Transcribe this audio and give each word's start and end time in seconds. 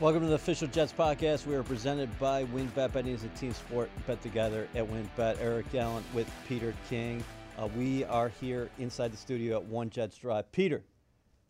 Welcome 0.00 0.20
to 0.20 0.28
the 0.28 0.36
official 0.36 0.68
Jets 0.68 0.92
podcast. 0.92 1.44
We 1.44 1.56
are 1.56 1.64
presented 1.64 2.16
by 2.20 2.44
WynnBET. 2.44 2.92
Betting 2.92 3.12
is 3.12 3.24
a 3.24 3.28
team 3.30 3.52
sport. 3.52 3.90
Bet 4.06 4.22
together 4.22 4.68
at 4.76 4.84
WynnBET. 4.86 5.40
Eric 5.40 5.74
Allen 5.74 6.04
with 6.14 6.30
Peter 6.48 6.72
King. 6.88 7.24
Uh, 7.58 7.66
we 7.76 8.04
are 8.04 8.28
here 8.28 8.70
inside 8.78 9.12
the 9.12 9.16
studio 9.16 9.56
at 9.56 9.64
One 9.64 9.90
Jets 9.90 10.16
Drive. 10.16 10.52
Peter, 10.52 10.84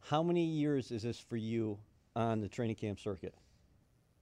how 0.01 0.23
many 0.23 0.45
years 0.45 0.91
is 0.91 1.03
this 1.03 1.21
for 1.21 1.37
you 1.37 1.77
on 2.17 2.41
the 2.41 2.49
training 2.49 2.77
camp 2.77 2.99
circuit? 2.99 3.35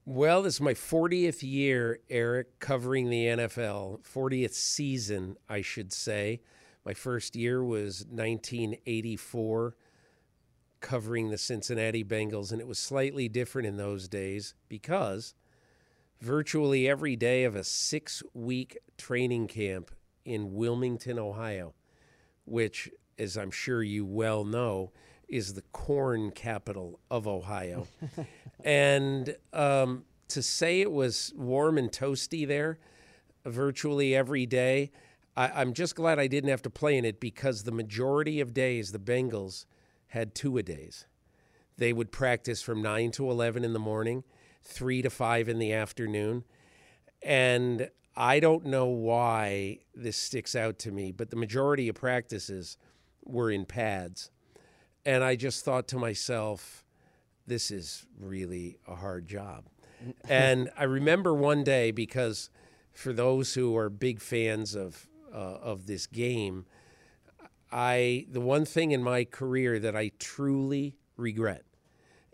Well, 0.04 0.42
this 0.42 0.54
is 0.54 0.60
my 0.60 0.74
40th 0.74 1.44
year, 1.44 2.00
Eric, 2.10 2.58
covering 2.58 3.10
the 3.10 3.26
NFL. 3.26 4.00
40th 4.12 4.54
season, 4.54 5.36
I 5.48 5.60
should 5.60 5.92
say. 5.92 6.40
My 6.84 6.94
first 6.94 7.36
year 7.36 7.62
was 7.62 8.04
1984 8.10 9.76
covering 10.86 11.30
the 11.30 11.38
Cincinnati 11.38 12.04
Bengals, 12.04 12.52
and 12.52 12.60
it 12.60 12.68
was 12.68 12.78
slightly 12.78 13.28
different 13.28 13.66
in 13.66 13.76
those 13.76 14.06
days 14.06 14.54
because 14.68 15.34
virtually 16.20 16.88
every 16.88 17.16
day 17.16 17.42
of 17.42 17.56
a 17.56 17.64
six 17.64 18.22
week 18.34 18.78
training 18.96 19.48
camp 19.48 19.90
in 20.24 20.54
Wilmington, 20.54 21.18
Ohio, 21.18 21.74
which, 22.44 22.88
as 23.18 23.36
I'm 23.36 23.50
sure 23.50 23.82
you 23.82 24.04
well 24.04 24.44
know, 24.44 24.92
is 25.28 25.54
the 25.54 25.62
corn 25.72 26.30
capital 26.30 27.00
of 27.10 27.26
Ohio. 27.26 27.88
and 28.64 29.34
um, 29.52 30.04
to 30.28 30.40
say 30.40 30.80
it 30.82 30.92
was 30.92 31.32
warm 31.36 31.78
and 31.78 31.90
toasty 31.90 32.46
there 32.46 32.78
virtually 33.44 34.14
every 34.14 34.46
day, 34.46 34.92
I, 35.36 35.62
am 35.62 35.72
just 35.72 35.96
glad 35.96 36.20
I 36.20 36.28
didn't 36.28 36.50
have 36.50 36.62
to 36.62 36.70
play 36.70 36.96
in 36.96 37.04
it 37.04 37.18
because 37.18 37.64
the 37.64 37.72
majority 37.72 38.38
of 38.40 38.54
days 38.54 38.92
the 38.92 39.00
Bengals 39.00 39.66
had 40.08 40.34
two 40.34 40.56
a 40.58 40.62
days. 40.62 41.06
They 41.78 41.92
would 41.92 42.10
practice 42.10 42.62
from 42.62 42.82
9 42.82 43.10
to 43.12 43.30
11 43.30 43.64
in 43.64 43.72
the 43.72 43.78
morning, 43.78 44.24
3 44.62 45.02
to 45.02 45.10
5 45.10 45.48
in 45.48 45.58
the 45.58 45.72
afternoon. 45.72 46.44
And 47.22 47.90
I 48.16 48.40
don't 48.40 48.64
know 48.64 48.86
why 48.86 49.80
this 49.94 50.16
sticks 50.16 50.54
out 50.56 50.78
to 50.80 50.90
me, 50.90 51.12
but 51.12 51.30
the 51.30 51.36
majority 51.36 51.88
of 51.88 51.96
practices 51.96 52.78
were 53.24 53.50
in 53.50 53.66
pads. 53.66 54.30
And 55.04 55.22
I 55.22 55.36
just 55.36 55.64
thought 55.64 55.86
to 55.88 55.98
myself, 55.98 56.84
this 57.46 57.70
is 57.70 58.06
really 58.18 58.78
a 58.88 58.94
hard 58.94 59.26
job. 59.26 59.64
and 60.28 60.70
I 60.78 60.84
remember 60.84 61.34
one 61.34 61.62
day 61.62 61.90
because 61.90 62.50
for 62.92 63.12
those 63.12 63.54
who 63.54 63.76
are 63.76 63.90
big 63.90 64.20
fans 64.20 64.74
of 64.74 65.08
uh, 65.32 65.58
of 65.60 65.86
this 65.86 66.06
game, 66.06 66.64
I 67.76 68.24
the 68.30 68.40
one 68.40 68.64
thing 68.64 68.92
in 68.92 69.02
my 69.02 69.24
career 69.24 69.78
that 69.78 69.94
I 69.94 70.12
truly 70.18 70.96
regret 71.18 71.66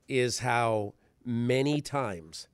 is 0.07 0.39
how 0.39 0.95
many 1.25 1.81
times 1.81 2.47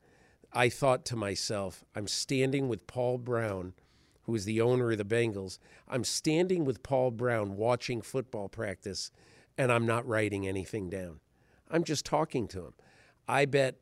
I 0.54 0.70
thought 0.70 1.04
to 1.06 1.16
myself, 1.16 1.84
I'm 1.94 2.08
standing 2.08 2.66
with 2.66 2.86
Paul 2.86 3.18
Brown, 3.18 3.74
who 4.22 4.34
is 4.34 4.46
the 4.46 4.62
owner 4.62 4.90
of 4.90 4.96
the 4.96 5.04
Bengals. 5.04 5.58
I'm 5.86 6.02
standing 6.02 6.64
with 6.64 6.82
Paul 6.82 7.10
Brown 7.10 7.56
watching 7.56 8.00
football 8.00 8.48
practice, 8.48 9.10
and 9.58 9.70
I'm 9.70 9.84
not 9.84 10.08
writing 10.08 10.48
anything 10.48 10.88
down. 10.88 11.20
I'm 11.70 11.84
just 11.84 12.06
talking 12.06 12.48
to 12.48 12.60
him. 12.60 12.74
I 13.28 13.44
bet 13.44 13.76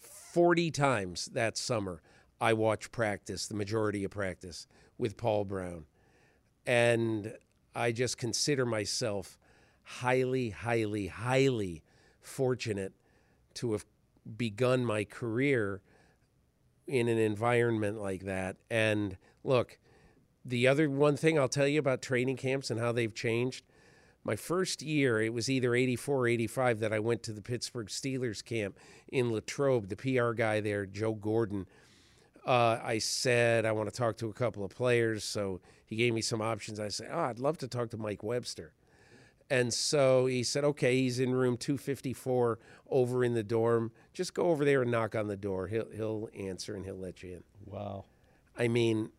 40 0.00 0.72
times 0.72 1.26
that 1.26 1.56
summer 1.56 2.02
I 2.40 2.52
watched 2.52 2.90
practice, 2.90 3.46
the 3.46 3.54
majority 3.54 4.02
of 4.02 4.10
practice, 4.10 4.66
with 4.98 5.16
Paul 5.16 5.44
Brown. 5.44 5.84
And 6.66 7.34
I 7.74 7.92
just 7.92 8.18
consider 8.18 8.64
myself 8.64 9.38
highly, 9.82 10.50
highly, 10.50 11.08
highly 11.08 11.82
fortunate 12.20 12.92
to 13.54 13.72
have 13.72 13.84
begun 14.36 14.84
my 14.84 15.04
career 15.04 15.82
in 16.86 17.08
an 17.08 17.18
environment 17.18 18.00
like 18.00 18.24
that. 18.24 18.56
And 18.70 19.16
look, 19.42 19.78
the 20.44 20.66
other 20.66 20.88
one 20.90 21.16
thing 21.16 21.38
I'll 21.38 21.48
tell 21.48 21.66
you 21.66 21.78
about 21.78 22.02
training 22.02 22.36
camps 22.36 22.70
and 22.70 22.78
how 22.78 22.92
they've 22.92 23.14
changed. 23.14 23.64
My 24.26 24.36
first 24.36 24.82
year, 24.82 25.20
it 25.20 25.34
was 25.34 25.50
either 25.50 25.74
84 25.74 26.16
or 26.16 26.28
85 26.28 26.80
that 26.80 26.92
I 26.92 26.98
went 26.98 27.22
to 27.24 27.32
the 27.32 27.42
Pittsburgh 27.42 27.88
Steelers 27.88 28.42
camp 28.42 28.78
in 29.08 29.32
Latrobe. 29.32 29.88
The 29.88 29.96
PR 29.96 30.32
guy 30.32 30.60
there, 30.60 30.86
Joe 30.86 31.12
Gordon, 31.12 31.66
uh, 32.46 32.78
I 32.82 32.98
said 32.98 33.64
I 33.64 33.72
want 33.72 33.88
to 33.88 33.94
talk 33.94 34.16
to 34.18 34.28
a 34.28 34.32
couple 34.32 34.64
of 34.64 34.74
players, 34.74 35.24
so 35.24 35.60
he 35.86 35.96
gave 35.96 36.12
me 36.14 36.20
some 36.20 36.40
options. 36.40 36.78
I 36.78 36.88
said, 36.88 37.08
"Oh, 37.10 37.20
I'd 37.20 37.38
love 37.38 37.58
to 37.58 37.68
talk 37.68 37.90
to 37.90 37.96
Mike 37.96 38.22
Webster," 38.22 38.72
and 39.48 39.72
so 39.72 40.26
he 40.26 40.42
said, 40.42 40.64
"Okay, 40.64 40.96
he's 40.96 41.18
in 41.18 41.34
room 41.34 41.56
254 41.56 42.58
over 42.88 43.24
in 43.24 43.34
the 43.34 43.42
dorm. 43.42 43.92
Just 44.12 44.34
go 44.34 44.50
over 44.50 44.64
there 44.64 44.82
and 44.82 44.90
knock 44.90 45.14
on 45.14 45.26
the 45.26 45.36
door. 45.36 45.68
He'll 45.68 45.90
he'll 45.90 46.28
answer 46.36 46.74
and 46.74 46.84
he'll 46.84 46.98
let 46.98 47.22
you 47.22 47.36
in." 47.36 47.44
Wow. 47.64 48.04
I 48.56 48.68
mean, 48.68 49.10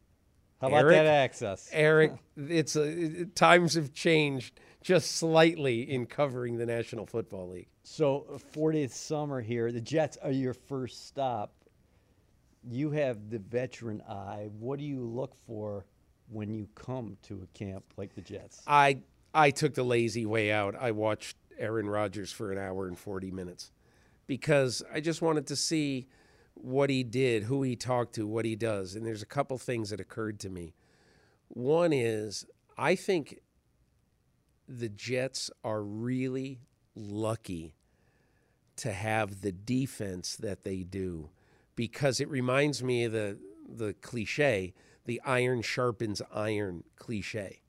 how 0.61 0.67
about 0.67 0.77
Eric, 0.77 0.95
that 0.95 1.05
access, 1.05 1.69
Eric? 1.73 2.13
it's 2.37 2.75
a, 2.75 2.83
it, 2.83 3.35
times 3.35 3.73
have 3.73 3.93
changed 3.93 4.59
just 4.81 5.13
slightly 5.13 5.81
in 5.81 6.05
covering 6.05 6.57
the 6.57 6.65
National 6.65 7.05
Football 7.05 7.49
League. 7.49 7.67
So, 7.83 8.25
40th 8.53 8.91
summer 8.91 9.41
here. 9.41 9.71
The 9.71 9.81
Jets 9.81 10.17
are 10.17 10.31
your 10.31 10.53
first 10.53 11.07
stop 11.07 11.53
you 12.69 12.91
have 12.91 13.29
the 13.29 13.39
veteran 13.39 14.01
eye. 14.07 14.49
What 14.59 14.79
do 14.79 14.85
you 14.85 15.01
look 15.01 15.35
for 15.45 15.85
when 16.29 16.53
you 16.53 16.67
come 16.75 17.17
to 17.23 17.41
a 17.43 17.57
camp 17.57 17.85
like 17.97 18.15
the 18.15 18.21
Jets? 18.21 18.61
I 18.67 18.99
I 19.33 19.51
took 19.51 19.73
the 19.73 19.83
lazy 19.83 20.25
way 20.25 20.51
out. 20.51 20.75
I 20.79 20.91
watched 20.91 21.37
Aaron 21.57 21.89
Rodgers 21.89 22.31
for 22.31 22.51
an 22.51 22.57
hour 22.57 22.87
and 22.87 22.97
40 22.97 23.31
minutes 23.31 23.71
because 24.27 24.81
I 24.93 25.01
just 25.01 25.21
wanted 25.21 25.47
to 25.47 25.55
see 25.55 26.07
what 26.53 26.89
he 26.89 27.03
did, 27.03 27.43
who 27.43 27.63
he 27.63 27.75
talked 27.75 28.15
to, 28.15 28.25
what 28.25 28.45
he 28.45 28.55
does. 28.55 28.95
And 28.95 29.05
there's 29.05 29.21
a 29.21 29.27
couple 29.27 29.57
things 29.57 29.89
that 29.89 29.99
occurred 29.99 30.39
to 30.41 30.49
me. 30.49 30.73
One 31.49 31.93
is 31.93 32.45
I 32.77 32.95
think 32.95 33.41
the 34.67 34.89
Jets 34.89 35.51
are 35.63 35.83
really 35.83 36.61
lucky 36.95 37.75
to 38.77 38.91
have 38.91 39.41
the 39.41 39.51
defense 39.51 40.35
that 40.37 40.63
they 40.63 40.83
do 40.83 41.29
because 41.75 42.19
it 42.19 42.29
reminds 42.29 42.83
me 42.83 43.03
of 43.05 43.11
the 43.11 43.37
the 43.67 43.93
cliche, 43.93 44.73
the 45.05 45.21
iron 45.25 45.61
sharpens 45.61 46.21
iron 46.33 46.83
cliche. 46.97 47.61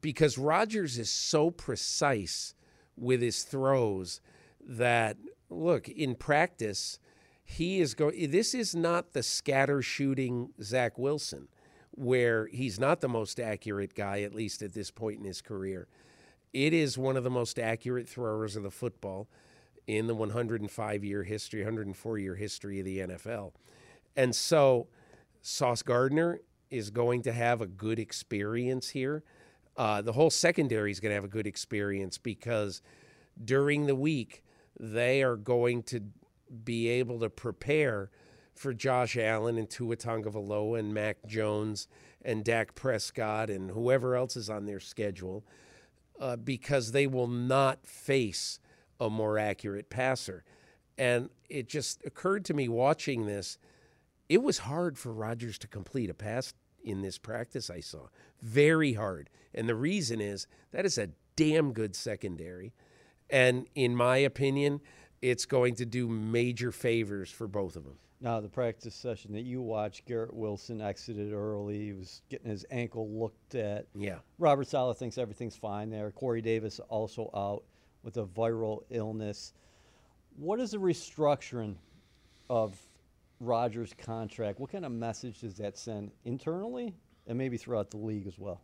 Because 0.00 0.38
Rodgers 0.38 0.98
is 0.98 1.10
so 1.10 1.50
precise 1.50 2.54
with 2.96 3.20
his 3.20 3.42
throws 3.42 4.20
that 4.66 5.16
look, 5.48 5.88
in 5.88 6.14
practice, 6.14 6.98
he 7.44 7.80
is 7.80 7.94
going 7.94 8.30
this 8.30 8.54
is 8.54 8.74
not 8.74 9.12
the 9.12 9.22
scatter 9.22 9.82
shooting 9.82 10.50
Zach 10.62 10.98
Wilson, 10.98 11.48
where 11.92 12.46
he's 12.46 12.78
not 12.80 13.00
the 13.00 13.08
most 13.08 13.38
accurate 13.38 13.94
guy, 13.94 14.22
at 14.22 14.34
least 14.34 14.62
at 14.62 14.74
this 14.74 14.90
point 14.90 15.18
in 15.18 15.24
his 15.24 15.40
career. 15.40 15.88
It 16.52 16.72
is 16.72 16.96
one 16.96 17.16
of 17.16 17.24
the 17.24 17.30
most 17.30 17.58
accurate 17.58 18.08
throwers 18.08 18.56
of 18.56 18.62
the 18.62 18.70
football 18.70 19.28
in 19.86 20.06
the 20.06 20.14
105 20.14 21.04
year 21.04 21.22
history, 21.22 21.60
104 21.60 22.18
year 22.18 22.34
history 22.34 22.80
of 22.80 22.84
the 22.84 22.98
NFL. 22.98 23.52
And 24.16 24.34
so 24.34 24.88
Sauce 25.42 25.82
Gardner 25.82 26.40
is 26.70 26.90
going 26.90 27.22
to 27.22 27.32
have 27.32 27.60
a 27.60 27.66
good 27.66 27.98
experience 27.98 28.88
here. 28.90 29.22
Uh, 29.76 30.02
the 30.02 30.12
whole 30.12 30.30
secondary 30.30 30.90
is 30.90 31.00
going 31.00 31.10
to 31.10 31.14
have 31.14 31.24
a 31.24 31.28
good 31.28 31.46
experience 31.46 32.18
because 32.18 32.82
during 33.44 33.86
the 33.86 33.94
week 33.94 34.42
they 34.78 35.22
are 35.22 35.36
going 35.36 35.82
to 35.84 36.00
be 36.64 36.88
able 36.88 37.20
to 37.20 37.30
prepare 37.30 38.10
for 38.54 38.72
Josh 38.72 39.16
Allen 39.16 39.58
and 39.58 39.68
Tua 39.68 39.96
Tagovailoa 39.96 40.78
and 40.78 40.94
Mac 40.94 41.18
Jones 41.26 41.88
and 42.22 42.44
Dak 42.44 42.74
Prescott 42.74 43.50
and 43.50 43.70
whoever 43.70 44.16
else 44.16 44.36
is 44.36 44.48
on 44.48 44.64
their 44.64 44.80
schedule 44.80 45.44
uh, 46.18 46.36
because 46.36 46.92
they 46.92 47.06
will 47.06 47.28
not 47.28 47.86
face 47.86 48.58
a 49.00 49.10
more 49.10 49.38
accurate 49.38 49.90
passer. 49.90 50.44
And 50.98 51.30
it 51.48 51.68
just 51.68 52.04
occurred 52.04 52.44
to 52.46 52.54
me 52.54 52.68
watching 52.68 53.26
this, 53.26 53.58
it 54.28 54.42
was 54.42 54.58
hard 54.58 54.98
for 54.98 55.12
Rodgers 55.12 55.58
to 55.58 55.68
complete 55.68 56.10
a 56.10 56.14
pass 56.14 56.54
in 56.82 57.02
this 57.02 57.18
practice 57.18 57.68
I 57.68 57.80
saw. 57.80 58.08
Very 58.40 58.94
hard. 58.94 59.28
And 59.54 59.68
the 59.68 59.74
reason 59.74 60.20
is 60.20 60.46
that 60.72 60.86
is 60.86 60.98
a 60.98 61.10
damn 61.36 61.72
good 61.72 61.94
secondary. 61.94 62.72
And 63.28 63.66
in 63.74 63.94
my 63.94 64.18
opinion, 64.18 64.80
it's 65.20 65.46
going 65.46 65.74
to 65.76 65.86
do 65.86 66.08
major 66.08 66.72
favors 66.72 67.30
for 67.30 67.46
both 67.48 67.76
of 67.76 67.84
them. 67.84 67.98
Now, 68.20 68.40
the 68.40 68.48
practice 68.48 68.94
session 68.94 69.32
that 69.34 69.42
you 69.42 69.60
watched, 69.60 70.06
Garrett 70.06 70.32
Wilson 70.32 70.80
exited 70.80 71.34
early. 71.34 71.86
He 71.86 71.92
was 71.92 72.22
getting 72.30 72.50
his 72.50 72.64
ankle 72.70 73.10
looked 73.10 73.54
at. 73.54 73.86
Yeah. 73.94 74.18
Robert 74.38 74.66
Saleh 74.68 74.96
thinks 74.96 75.18
everything's 75.18 75.56
fine 75.56 75.90
there. 75.90 76.10
Corey 76.12 76.40
Davis 76.40 76.80
also 76.88 77.30
out 77.34 77.64
with 78.06 78.16
a 78.18 78.24
viral 78.24 78.84
illness. 78.90 79.52
What 80.36 80.60
is 80.60 80.70
the 80.70 80.78
restructuring 80.78 81.74
of 82.48 82.78
Rodgers' 83.40 83.92
contract? 83.98 84.60
What 84.60 84.70
kind 84.70 84.86
of 84.86 84.92
message 84.92 85.40
does 85.40 85.56
that 85.56 85.76
send 85.76 86.12
internally 86.24 86.94
and 87.26 87.36
maybe 87.36 87.56
throughout 87.56 87.90
the 87.90 87.96
league 87.96 88.28
as 88.28 88.38
well? 88.38 88.60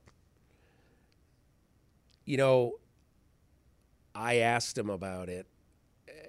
You 2.24 2.36
know, 2.36 2.74
I 4.14 4.36
asked 4.36 4.78
him 4.78 4.88
about 4.88 5.28
it, 5.28 5.48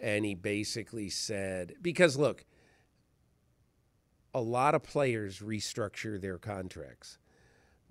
and 0.02 0.26
he 0.26 0.34
basically 0.34 1.10
said, 1.10 1.76
because 1.84 2.18
look, 2.18 2.44
a 4.34 4.42
lot 4.42 4.74
of 4.74 4.82
players 4.82 5.38
restructure 5.38 6.20
their 6.20 6.40
contracts, 6.40 7.20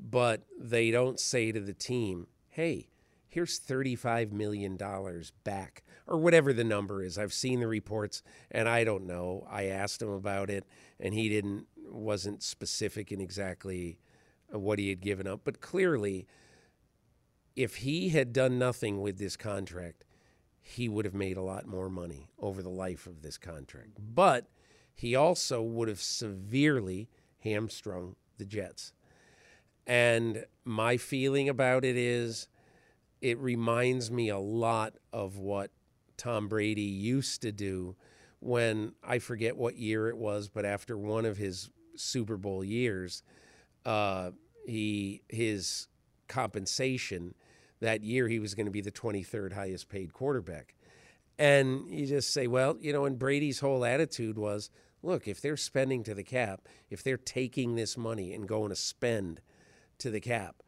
but 0.00 0.42
they 0.58 0.90
don't 0.90 1.20
say 1.20 1.52
to 1.52 1.60
the 1.60 1.74
team, 1.74 2.26
hey, 2.48 2.88
here's 3.32 3.58
$35 3.58 4.30
million 4.30 4.78
back, 5.42 5.82
or 6.06 6.18
whatever 6.18 6.52
the 6.52 6.64
number 6.64 7.02
is. 7.02 7.16
I've 7.16 7.32
seen 7.32 7.60
the 7.60 7.66
reports, 7.66 8.22
and 8.50 8.68
I 8.68 8.84
don't 8.84 9.06
know. 9.06 9.46
I 9.50 9.64
asked 9.64 10.02
him 10.02 10.10
about 10.10 10.50
it, 10.50 10.66
and 11.00 11.14
he 11.14 11.30
didn't, 11.30 11.66
wasn't 11.88 12.42
specific 12.42 13.10
in 13.10 13.22
exactly 13.22 13.98
uh, 14.54 14.58
what 14.58 14.78
he 14.78 14.90
had 14.90 15.00
given 15.00 15.26
up. 15.26 15.40
But 15.44 15.62
clearly, 15.62 16.26
if 17.56 17.76
he 17.76 18.10
had 18.10 18.34
done 18.34 18.58
nothing 18.58 19.00
with 19.00 19.16
this 19.16 19.38
contract, 19.38 20.04
he 20.60 20.86
would 20.86 21.06
have 21.06 21.14
made 21.14 21.38
a 21.38 21.42
lot 21.42 21.66
more 21.66 21.88
money 21.88 22.28
over 22.38 22.62
the 22.62 22.68
life 22.68 23.06
of 23.06 23.22
this 23.22 23.38
contract. 23.38 23.96
But 24.14 24.46
he 24.94 25.16
also 25.16 25.62
would 25.62 25.88
have 25.88 26.02
severely 26.02 27.08
hamstrung 27.38 28.16
the 28.36 28.44
Jets. 28.44 28.92
And 29.86 30.44
my 30.66 30.98
feeling 30.98 31.48
about 31.48 31.82
it 31.82 31.96
is 31.96 32.46
it 33.22 33.38
reminds 33.38 34.10
me 34.10 34.28
a 34.28 34.38
lot 34.38 34.94
of 35.12 35.38
what 35.38 35.70
Tom 36.16 36.48
Brady 36.48 36.82
used 36.82 37.40
to 37.42 37.52
do 37.52 37.96
when 38.40 38.92
I 39.02 39.20
forget 39.20 39.56
what 39.56 39.76
year 39.76 40.08
it 40.08 40.16
was, 40.16 40.48
but 40.48 40.64
after 40.64 40.98
one 40.98 41.24
of 41.24 41.36
his 41.36 41.70
Super 41.94 42.36
Bowl 42.36 42.64
years, 42.64 43.22
uh, 43.86 44.32
he 44.66 45.22
his 45.28 45.86
compensation 46.28 47.34
that 47.80 48.02
year 48.02 48.28
he 48.28 48.38
was 48.38 48.54
going 48.54 48.66
to 48.66 48.72
be 48.72 48.80
the 48.80 48.90
23rd 48.90 49.52
highest 49.52 49.88
paid 49.88 50.12
quarterback. 50.12 50.74
And 51.38 51.88
you 51.88 52.06
just 52.06 52.32
say, 52.32 52.46
well, 52.46 52.76
you 52.80 52.92
know, 52.92 53.04
and 53.04 53.18
Brady's 53.18 53.60
whole 53.60 53.84
attitude 53.84 54.38
was, 54.38 54.70
look, 55.02 55.26
if 55.26 55.40
they're 55.40 55.56
spending 55.56 56.02
to 56.04 56.14
the 56.14 56.22
cap, 56.22 56.68
if 56.90 57.02
they're 57.02 57.16
taking 57.16 57.74
this 57.74 57.96
money 57.96 58.32
and 58.32 58.46
going 58.46 58.70
to 58.70 58.76
spend 58.76 59.40
to 59.98 60.10
the 60.10 60.20
cap, 60.20 60.62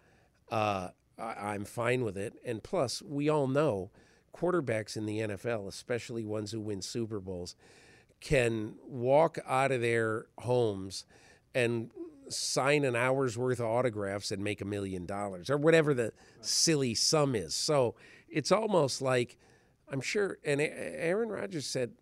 uh, 0.50 0.88
I, 1.18 1.54
am 1.54 1.64
fine 1.64 2.04
with 2.04 2.16
it. 2.16 2.34
And 2.44 2.62
plus, 2.62 3.02
we 3.02 3.28
all 3.28 3.46
know 3.46 3.90
quarterbacks 4.34 4.96
in 4.96 5.06
the 5.06 5.20
NFL, 5.20 5.68
especially 5.68 6.24
ones 6.24 6.52
who 6.52 6.60
win 6.60 6.82
Super 6.82 7.20
Bowls, 7.20 7.54
can 8.20 8.74
walk 8.86 9.38
out 9.46 9.70
of 9.70 9.80
their 9.80 10.26
homes 10.38 11.04
and 11.54 11.90
sign 12.28 12.84
an 12.84 12.96
hour's 12.96 13.36
worth 13.36 13.60
of 13.60 13.66
autographs 13.66 14.32
and 14.32 14.42
make 14.42 14.60
a 14.60 14.64
million 14.64 15.06
dollars 15.06 15.50
or 15.50 15.56
whatever 15.56 15.94
the 15.94 16.12
silly 16.40 16.94
sum 16.94 17.34
is. 17.34 17.54
So 17.54 17.94
it's 18.28 18.50
almost 18.50 19.02
like 19.02 19.36
I'm 19.88 20.00
sure, 20.00 20.38
and 20.44 20.60
Aaron 20.60 21.28
Rodgers 21.28 21.66
said, 21.66 21.92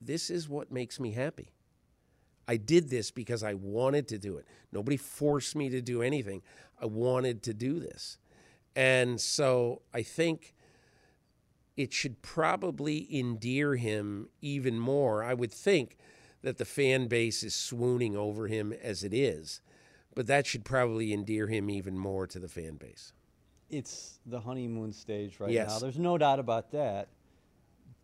This 0.00 0.30
is 0.30 0.48
what 0.48 0.72
makes 0.72 0.98
me 0.98 1.12
happy. 1.12 1.52
I 2.48 2.56
did 2.56 2.88
this 2.88 3.10
because 3.10 3.42
I 3.42 3.54
wanted 3.54 4.08
to 4.08 4.18
do 4.18 4.38
it. 4.38 4.46
Nobody 4.72 4.96
forced 4.96 5.54
me 5.54 5.68
to 5.68 5.82
do 5.82 6.02
anything. 6.02 6.42
I 6.80 6.86
wanted 6.86 7.42
to 7.44 7.54
do 7.54 7.78
this. 7.78 8.18
And 8.74 9.20
so 9.20 9.82
I 9.92 10.02
think 10.02 10.54
it 11.76 11.92
should 11.92 12.22
probably 12.22 13.06
endear 13.14 13.76
him 13.76 14.30
even 14.40 14.78
more. 14.78 15.22
I 15.22 15.34
would 15.34 15.52
think 15.52 15.98
that 16.42 16.56
the 16.56 16.64
fan 16.64 17.06
base 17.06 17.42
is 17.42 17.54
swooning 17.54 18.16
over 18.16 18.46
him 18.46 18.72
as 18.72 19.04
it 19.04 19.12
is, 19.12 19.60
but 20.14 20.26
that 20.26 20.46
should 20.46 20.64
probably 20.64 21.12
endear 21.12 21.48
him 21.48 21.68
even 21.68 21.98
more 21.98 22.26
to 22.26 22.38
the 22.38 22.48
fan 22.48 22.76
base. 22.76 23.12
It's 23.68 24.20
the 24.24 24.40
honeymoon 24.40 24.92
stage 24.92 25.38
right 25.38 25.50
yes. 25.50 25.68
now. 25.68 25.78
There's 25.80 25.98
no 25.98 26.16
doubt 26.16 26.38
about 26.38 26.70
that. 26.72 27.08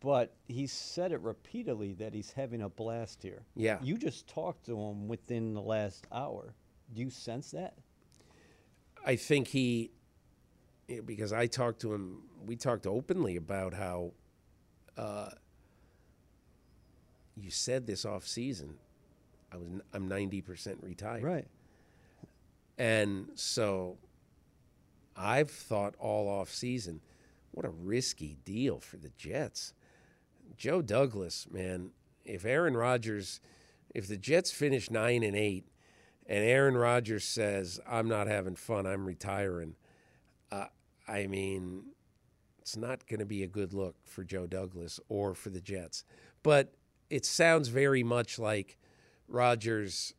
But 0.05 0.35
he 0.47 0.67
said 0.67 1.11
it 1.13 1.21
repeatedly 1.21 1.93
that 1.93 2.13
he's 2.13 2.31
having 2.31 2.61
a 2.61 2.69
blast 2.69 3.23
here. 3.23 3.41
Yeah. 3.55 3.79
You 3.81 3.97
just 3.97 4.27
talked 4.27 4.67
to 4.67 4.79
him 4.79 5.07
within 5.07 5.55
the 5.55 5.63
last 5.63 6.05
hour. 6.11 6.53
Do 6.93 7.01
you 7.01 7.09
sense 7.09 7.49
that? 7.51 7.73
I 9.03 9.15
think 9.15 9.47
he, 9.47 9.89
because 11.05 11.33
I 11.33 11.47
talked 11.47 11.81
to 11.81 11.91
him, 11.91 12.21
we 12.45 12.55
talked 12.55 12.85
openly 12.85 13.35
about 13.35 13.73
how 13.73 14.11
uh, 14.95 15.31
you 17.35 17.49
said 17.49 17.87
this 17.87 18.05
off 18.05 18.27
season. 18.27 18.75
I 19.51 19.57
was 19.57 19.67
I'm 19.91 20.07
90% 20.07 20.83
retired. 20.83 21.23
Right. 21.23 21.47
And 22.77 23.29
so 23.33 23.97
I've 25.17 25.49
thought 25.49 25.95
all 25.97 26.27
off 26.29 26.51
season, 26.51 27.01
what 27.49 27.65
a 27.65 27.69
risky 27.69 28.37
deal 28.45 28.79
for 28.79 28.97
the 28.97 29.09
Jets. 29.17 29.73
Joe 30.57 30.81
Douglas, 30.81 31.47
man, 31.51 31.91
if 32.23 32.45
Aaron 32.45 32.75
Rodgers, 32.75 33.39
if 33.93 34.07
the 34.07 34.17
Jets 34.17 34.51
finish 34.51 34.89
9 34.89 35.23
and 35.23 35.35
8 35.35 35.65
and 36.27 36.43
Aaron 36.43 36.75
Rodgers 36.75 37.23
says, 37.23 37.79
"I'm 37.87 38.07
not 38.07 38.27
having 38.27 38.55
fun, 38.55 38.85
I'm 38.85 39.05
retiring." 39.05 39.75
Uh, 40.51 40.67
I 41.07 41.27
mean, 41.27 41.91
it's 42.59 42.75
not 42.75 43.05
going 43.07 43.19
to 43.19 43.25
be 43.25 43.43
a 43.43 43.47
good 43.47 43.73
look 43.73 43.95
for 44.05 44.23
Joe 44.23 44.47
Douglas 44.47 44.99
or 45.07 45.35
for 45.35 45.49
the 45.49 45.61
Jets. 45.61 46.03
But 46.41 46.73
it 47.09 47.25
sounds 47.25 47.67
very 47.67 48.01
much 48.01 48.39
like 48.39 48.77
Rodgers 49.27 50.13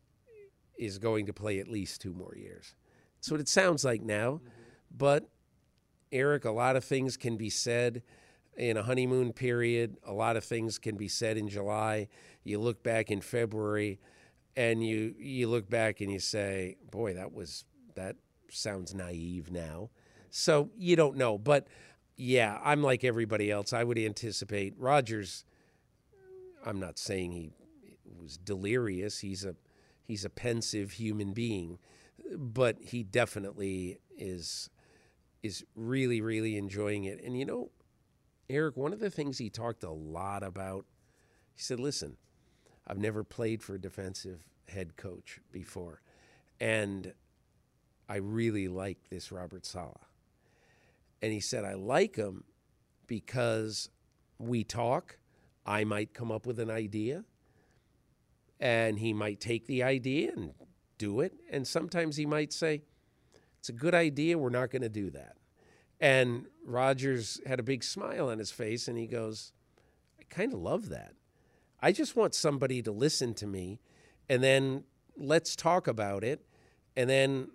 is 0.77 0.97
going 0.97 1.25
to 1.25 1.33
play 1.33 1.59
at 1.59 1.67
least 1.67 2.01
two 2.01 2.13
more 2.13 2.35
years. 2.37 2.75
That's 3.17 3.31
what 3.31 3.41
it 3.41 3.49
sounds 3.49 3.83
like 3.83 4.01
now. 4.01 4.33
Mm-hmm. 4.33 4.47
But 4.97 5.29
Eric, 6.11 6.45
a 6.45 6.51
lot 6.51 6.75
of 6.75 6.85
things 6.85 7.17
can 7.17 7.35
be 7.35 7.49
said 7.49 8.01
in 8.57 8.77
a 8.77 8.83
honeymoon 8.83 9.33
period. 9.33 9.97
A 10.05 10.13
lot 10.13 10.35
of 10.35 10.43
things 10.43 10.77
can 10.77 10.97
be 10.97 11.07
said 11.07 11.37
in 11.37 11.47
July. 11.47 12.07
You 12.43 12.59
look 12.59 12.83
back 12.83 13.11
in 13.11 13.21
February, 13.21 13.99
and 14.55 14.85
you 14.85 15.13
you 15.17 15.47
look 15.47 15.69
back 15.69 16.01
and 16.01 16.11
you 16.11 16.19
say, 16.19 16.77
"Boy, 16.91 17.13
that 17.13 17.33
was 17.33 17.65
that 17.95 18.15
sounds 18.49 18.93
naive 18.93 19.51
now." 19.51 19.89
So 20.29 20.69
you 20.77 20.95
don't 20.95 21.17
know, 21.17 21.37
but 21.37 21.67
yeah, 22.15 22.59
I'm 22.63 22.81
like 22.81 23.03
everybody 23.03 23.51
else. 23.51 23.73
I 23.73 23.83
would 23.83 23.97
anticipate 23.97 24.73
Rodgers. 24.77 25.45
I'm 26.65 26.79
not 26.79 26.97
saying 26.97 27.31
he 27.31 27.51
was 28.19 28.37
delirious. 28.37 29.19
He's 29.19 29.45
a 29.45 29.55
he's 30.03 30.25
a 30.25 30.29
pensive 30.29 30.93
human 30.93 31.33
being, 31.33 31.77
but 32.35 32.77
he 32.81 33.03
definitely 33.03 33.99
is 34.17 34.69
is 35.43 35.63
really 35.75 36.21
really 36.21 36.57
enjoying 36.57 37.03
it. 37.03 37.23
And 37.23 37.37
you 37.37 37.45
know, 37.45 37.69
Eric, 38.49 38.77
one 38.77 38.93
of 38.93 38.99
the 38.99 39.09
things 39.09 39.37
he 39.37 39.49
talked 39.49 39.83
a 39.83 39.91
lot 39.91 40.43
about, 40.43 40.85
he 41.53 41.61
said, 41.61 41.79
"Listen, 41.79 42.17
I've 42.85 42.97
never 42.97 43.23
played 43.23 43.61
for 43.61 43.75
a 43.75 43.81
defensive 43.81 44.45
head 44.69 44.95
coach 44.95 45.39
before, 45.51 46.01
and 46.59 47.13
I 48.07 48.17
really 48.17 48.67
like 48.67 49.09
this 49.09 49.31
Robert 49.31 49.65
Saleh." 49.65 49.99
And 51.21 51.33
he 51.33 51.39
said, 51.39 51.65
"I 51.65 51.73
like 51.73 52.15
him 52.15 52.43
because 53.07 53.89
we 54.39 54.63
talk." 54.63 55.19
I 55.67 55.83
might 55.83 56.13
come 56.13 56.31
up 56.31 56.45
with 56.45 56.59
an 56.61 56.71
idea 56.71 57.25
and 58.59 58.97
he 58.99 59.13
might 59.13 59.39
take 59.39 59.67
the 59.67 59.83
idea 59.83 60.31
and 60.31 60.53
do 60.97 61.19
it. 61.19 61.33
And 61.51 61.67
sometimes 61.67 62.15
he 62.15 62.25
might 62.25 62.53
say, 62.53 62.83
It's 63.59 63.69
a 63.69 63.73
good 63.73 63.93
idea. 63.93 64.37
We're 64.37 64.49
not 64.49 64.71
going 64.71 64.81
to 64.81 64.89
do 64.89 65.09
that. 65.11 65.36
And 65.99 66.45
Rodgers 66.65 67.41
had 67.45 67.59
a 67.59 67.63
big 67.63 67.83
smile 67.83 68.29
on 68.29 68.39
his 68.39 68.51
face 68.51 68.87
and 68.87 68.97
he 68.97 69.07
goes, 69.07 69.53
I 70.19 70.23
kind 70.29 70.53
of 70.53 70.59
love 70.59 70.89
that. 70.89 71.13
I 71.81 71.91
just 71.91 72.15
want 72.15 72.35
somebody 72.35 72.81
to 72.83 72.91
listen 72.91 73.33
to 73.35 73.47
me 73.47 73.79
and 74.29 74.43
then 74.43 74.83
let's 75.15 75.55
talk 75.55 75.87
about 75.87 76.23
it 76.23 76.45
and 76.95 77.09
then 77.09 77.49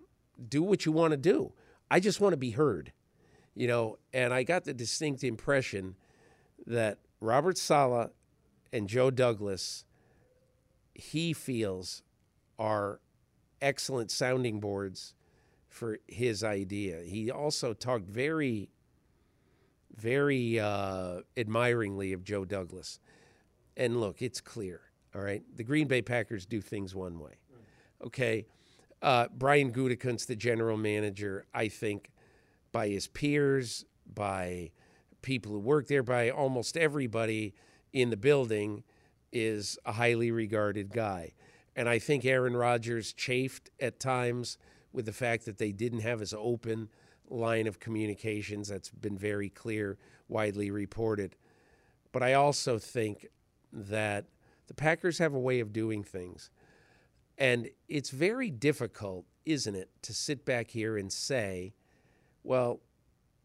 do 0.48 0.62
what 0.62 0.86
you 0.86 0.92
want 0.92 1.12
to 1.12 1.16
do. 1.16 1.52
I 1.90 2.00
just 2.00 2.20
want 2.20 2.32
to 2.32 2.38
be 2.38 2.50
heard, 2.50 2.92
you 3.54 3.66
know. 3.66 3.98
And 4.12 4.32
I 4.32 4.42
got 4.42 4.64
the 4.64 4.74
distinct 4.74 5.22
impression 5.22 5.96
that 6.66 6.98
Robert 7.20 7.58
Saleh 7.58 8.10
and 8.72 8.88
Joe 8.88 9.10
Douglas, 9.10 9.84
he 10.94 11.32
feels, 11.32 12.02
are 12.58 13.00
excellent 13.60 14.10
sounding 14.10 14.60
boards 14.60 15.14
for 15.72 15.98
his 16.06 16.44
idea. 16.44 17.00
He 17.00 17.30
also 17.30 17.72
talked 17.72 18.06
very, 18.06 18.68
very 19.96 20.60
uh, 20.60 21.20
admiringly 21.36 22.12
of 22.12 22.24
Joe 22.24 22.44
Douglas. 22.44 23.00
And 23.76 23.98
look, 23.98 24.20
it's 24.20 24.40
clear, 24.40 24.82
all 25.14 25.22
right? 25.22 25.42
The 25.56 25.64
Green 25.64 25.88
Bay 25.88 26.02
Packers 26.02 26.44
do 26.44 26.60
things 26.60 26.94
one 26.94 27.18
way, 27.18 27.38
okay? 28.04 28.46
Uh, 29.00 29.28
Brian 29.34 29.72
Gutekunst, 29.72 30.26
the 30.26 30.36
general 30.36 30.76
manager, 30.76 31.46
I 31.54 31.68
think 31.68 32.10
by 32.70 32.88
his 32.88 33.08
peers, 33.08 33.86
by 34.14 34.72
people 35.22 35.52
who 35.52 35.58
work 35.58 35.88
there, 35.88 36.02
by 36.02 36.28
almost 36.28 36.76
everybody 36.76 37.54
in 37.94 38.10
the 38.10 38.16
building, 38.16 38.84
is 39.32 39.78
a 39.86 39.92
highly 39.92 40.30
regarded 40.30 40.92
guy. 40.92 41.32
And 41.74 41.88
I 41.88 41.98
think 41.98 42.26
Aaron 42.26 42.54
Rodgers 42.54 43.14
chafed 43.14 43.70
at 43.80 43.98
times 43.98 44.58
with 44.92 45.06
the 45.06 45.12
fact 45.12 45.44
that 45.46 45.58
they 45.58 45.72
didn't 45.72 46.00
have 46.00 46.20
as 46.20 46.34
open 46.36 46.88
line 47.28 47.66
of 47.66 47.80
communications. 47.80 48.68
That's 48.68 48.90
been 48.90 49.16
very 49.16 49.48
clear, 49.48 49.98
widely 50.28 50.70
reported. 50.70 51.36
But 52.12 52.22
I 52.22 52.34
also 52.34 52.78
think 52.78 53.28
that 53.72 54.26
the 54.66 54.74
Packers 54.74 55.18
have 55.18 55.34
a 55.34 55.38
way 55.38 55.60
of 55.60 55.72
doing 55.72 56.02
things. 56.02 56.50
And 57.38 57.70
it's 57.88 58.10
very 58.10 58.50
difficult, 58.50 59.24
isn't 59.46 59.74
it, 59.74 59.90
to 60.02 60.12
sit 60.12 60.44
back 60.44 60.70
here 60.70 60.96
and 60.96 61.10
say, 61.10 61.74
well, 62.44 62.80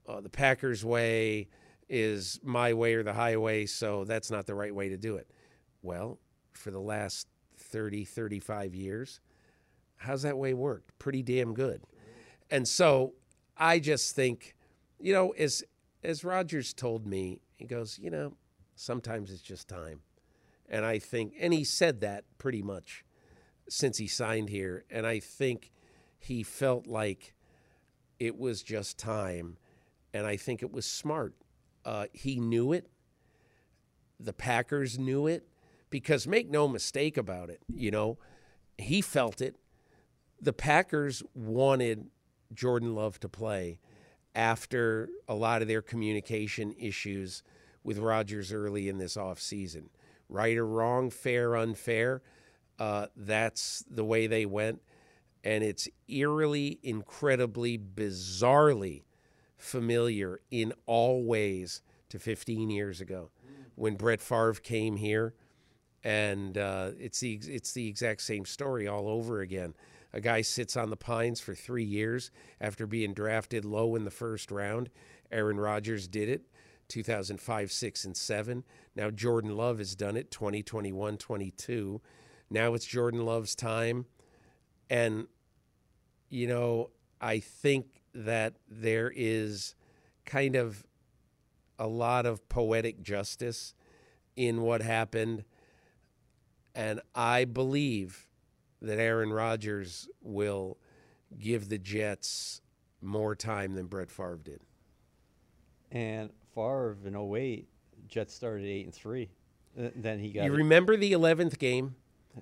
uh, 0.07 0.21
the 0.21 0.29
Packers' 0.29 0.83
way 0.83 1.47
is 1.89 2.39
my 2.43 2.73
way 2.73 2.93
or 2.93 3.03
the 3.03 3.13
highway, 3.13 3.65
so 3.65 4.03
that's 4.03 4.29
not 4.29 4.45
the 4.45 4.55
right 4.55 4.75
way 4.75 4.89
to 4.89 4.97
do 4.97 5.15
it. 5.15 5.29
Well, 5.81 6.19
for 6.53 6.71
the 6.71 6.79
last 6.79 7.27
30, 7.57 8.03
35 8.05 8.75
years, 8.75 9.19
how's 9.97 10.21
that 10.23 10.37
way 10.37 10.53
worked? 10.53 10.97
Pretty 10.99 11.23
damn 11.23 11.53
good. 11.53 11.81
And 12.49 12.67
so 12.67 13.13
I 13.57 13.79
just 13.79 14.15
think, 14.15 14.55
you 14.99 15.13
know, 15.13 15.31
as 15.31 15.63
as 16.03 16.23
Rodgers 16.23 16.73
told 16.73 17.05
me, 17.05 17.41
he 17.55 17.65
goes, 17.65 17.99
you 17.99 18.09
know, 18.09 18.33
sometimes 18.75 19.31
it's 19.31 19.41
just 19.41 19.67
time. 19.67 20.01
And 20.69 20.85
I 20.85 20.99
think 20.99 21.33
and 21.39 21.53
he 21.53 21.63
said 21.63 22.01
that 22.01 22.23
pretty 22.37 22.61
much 22.61 23.03
since 23.69 23.97
he 23.97 24.07
signed 24.07 24.49
here, 24.49 24.85
and 24.89 25.05
I 25.05 25.19
think 25.19 25.71
he 26.17 26.43
felt 26.43 26.87
like 26.87 27.33
it 28.19 28.37
was 28.37 28.63
just 28.63 28.97
time, 28.97 29.57
and 30.13 30.25
I 30.25 30.37
think 30.37 30.61
it 30.63 30.71
was 30.71 30.85
smart. 30.85 31.35
Uh, 31.85 32.05
he 32.13 32.39
knew 32.39 32.73
it. 32.73 32.89
The 34.19 34.33
Packers 34.33 34.97
knew 34.97 35.27
it 35.27 35.47
because 35.89 36.27
make 36.27 36.49
no 36.49 36.67
mistake 36.67 37.17
about 37.17 37.49
it, 37.49 37.61
you 37.67 37.91
know, 37.91 38.17
he 38.77 39.01
felt 39.01 39.41
it. 39.41 39.55
The 40.41 40.53
Packers 40.53 41.23
wanted 41.33 42.09
Jordan 42.53 42.95
Love 42.95 43.19
to 43.21 43.29
play 43.29 43.79
after 44.35 45.09
a 45.27 45.33
lot 45.33 45.61
of 45.61 45.67
their 45.67 45.81
communication 45.81 46.73
issues 46.77 47.41
with 47.83 47.97
Rodgers 47.97 48.53
early 48.53 48.87
in 48.87 48.97
this 48.97 49.17
offseason. 49.17 49.85
Right 50.29 50.57
or 50.57 50.65
wrong, 50.65 51.09
fair, 51.09 51.51
or 51.51 51.57
unfair, 51.57 52.21
uh, 52.79 53.07
that's 53.15 53.83
the 53.89 54.03
way 54.03 54.27
they 54.27 54.45
went. 54.45 54.81
And 55.43 55.63
it's 55.63 55.87
eerily, 56.07 56.79
incredibly, 56.83 57.77
bizarrely 57.77 59.03
familiar 59.57 60.41
in 60.51 60.73
all 60.85 61.23
ways 61.23 61.81
to 62.09 62.19
15 62.19 62.69
years 62.69 63.01
ago 63.01 63.31
when 63.75 63.95
Brett 63.95 64.21
Favre 64.21 64.53
came 64.53 64.97
here. 64.97 65.33
And 66.03 66.57
uh, 66.57 66.91
it's, 66.99 67.21
the, 67.21 67.39
it's 67.43 67.71
the 67.71 67.87
exact 67.87 68.21
same 68.21 68.45
story 68.45 68.87
all 68.87 69.07
over 69.07 69.41
again. 69.41 69.73
A 70.13 70.21
guy 70.21 70.41
sits 70.41 70.77
on 70.77 70.89
the 70.89 70.97
Pines 70.97 71.39
for 71.39 71.53
three 71.53 71.83
years 71.83 72.31
after 72.61 72.87
being 72.87 73.13
drafted 73.13 73.65
low 73.65 73.95
in 73.95 74.05
the 74.05 74.11
first 74.11 74.51
round. 74.51 74.89
Aaron 75.31 75.59
Rodgers 75.59 76.07
did 76.07 76.29
it 76.29 76.43
2005, 76.87 77.71
6, 77.71 78.05
and 78.05 78.15
7. 78.15 78.63
Now 78.95 79.09
Jordan 79.09 79.55
Love 79.55 79.79
has 79.79 79.95
done 79.95 80.15
it 80.15 80.31
2021, 80.31 81.17
22. 81.17 82.01
Now 82.49 82.73
it's 82.73 82.85
Jordan 82.85 83.25
Love's 83.25 83.55
time. 83.55 84.05
And, 84.89 85.27
you 86.29 86.47
know, 86.47 86.91
I 87.19 87.39
think 87.39 88.03
that 88.13 88.55
there 88.69 89.11
is 89.13 89.75
kind 90.25 90.55
of 90.55 90.85
a 91.77 91.87
lot 91.87 92.25
of 92.25 92.47
poetic 92.49 93.01
justice 93.01 93.73
in 94.35 94.61
what 94.61 94.81
happened. 94.81 95.43
And 96.73 97.01
I 97.13 97.45
believe 97.45 98.26
that 98.81 98.99
Aaron 98.99 99.31
Rodgers 99.31 100.07
will 100.21 100.77
give 101.39 101.69
the 101.69 101.77
Jets 101.77 102.61
more 103.01 103.35
time 103.35 103.73
than 103.75 103.87
Brett 103.87 104.09
Favre 104.11 104.39
did. 104.43 104.61
And 105.91 106.29
Favre 106.53 106.97
in 107.05 107.15
08, 107.15 107.67
Jets 108.07 108.33
started 108.33 108.65
8 108.65 108.85
and 108.85 108.93
3. 108.93 109.29
Uh, 109.79 109.89
then 109.95 110.19
he 110.19 110.29
got 110.31 110.45
You 110.45 110.53
remember 110.53 110.97
the 110.97 111.11
11th 111.13 111.57
game? 111.59 111.95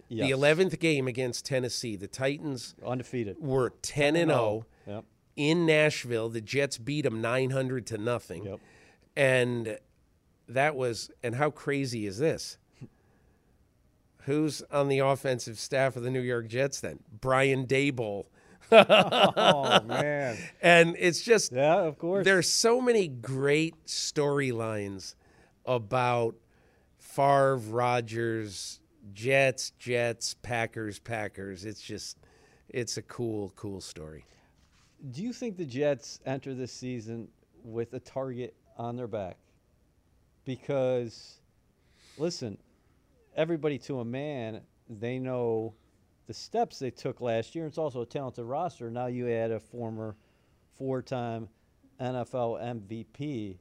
Yes. 0.10 0.28
The 0.28 0.34
11th 0.36 0.80
game 0.80 1.08
against 1.08 1.46
Tennessee. 1.46 1.96
The 1.96 2.08
Titans 2.08 2.76
undefeated. 2.86 3.38
were 3.40 3.72
10 3.82 4.16
and 4.16 4.30
0 4.30 4.66
Yep. 4.88 5.06
in 5.38 5.66
Nashville. 5.66 6.28
The 6.30 6.42
Jets 6.42 6.78
beat 6.78 7.04
them 7.04 7.22
900 7.22 7.86
to 7.88 7.98
nothing. 7.98 8.46
Yep. 8.46 8.60
And 9.16 9.78
that 10.50 10.76
was, 10.76 11.12
and 11.24 11.36
how 11.36 11.50
crazy 11.50 12.06
is 12.06 12.18
this? 12.18 12.58
Who's 14.26 14.62
on 14.72 14.88
the 14.88 15.00
offensive 15.00 15.60
staff 15.60 15.96
of 15.96 16.04
the 16.04 16.10
New 16.10 16.22
York 16.22 16.48
Jets 16.48 16.80
then? 16.80 17.00
Brian 17.22 17.66
Daboll. 17.68 18.26
Oh 18.72 19.82
man. 19.86 20.38
And 20.62 20.96
it's 20.98 21.22
just, 21.22 21.52
Yeah, 21.52 21.82
of 21.82 21.98
course. 22.00 22.26
there's 22.26 22.50
so 22.50 22.82
many 22.82 23.08
great 23.08 23.76
storylines 23.86 25.16
about 25.66 26.36
Favre, 26.98 27.58
Rodgers, 27.58 28.80
Jets, 29.14 29.72
Jets, 29.78 30.34
Packers, 30.42 30.98
Packers. 31.00 31.64
It's 31.66 31.82
just, 31.82 32.18
it's 32.70 32.98
a 32.98 33.04
cool, 33.04 33.54
cool 33.56 33.80
story. 33.82 34.26
Do 35.12 35.22
you 35.22 35.34
think 35.34 35.56
the 35.58 35.66
Jets 35.66 36.20
enter 36.26 36.56
this 36.56 36.72
season 36.72 37.28
with 37.64 37.94
a 37.94 38.00
target 38.00 38.56
on 38.78 38.96
their 38.96 39.08
back? 39.08 39.38
Because, 40.46 41.40
listen, 42.18 42.58
everybody 43.36 43.78
to 43.80 44.00
a 44.00 44.06
man, 44.06 44.62
they 44.90 45.20
know 45.20 45.74
the 46.28 46.34
steps 46.34 46.80
they 46.80 46.92
took 46.92 47.22
last 47.22 47.56
year. 47.56 47.66
It's 47.66 47.78
also 47.78 48.02
a 48.02 48.06
talented 48.06 48.46
roster. 48.46 48.90
Now 48.90 49.08
you 49.08 49.30
add 49.30 49.52
a 49.52 49.60
former 49.60 50.16
four 50.78 51.02
time 51.02 51.48
NFL 52.00 52.62
MVP 52.62 53.58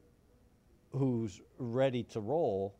who's 0.91 1.41
ready 1.59 2.03
to 2.05 2.21
roll. 2.21 2.77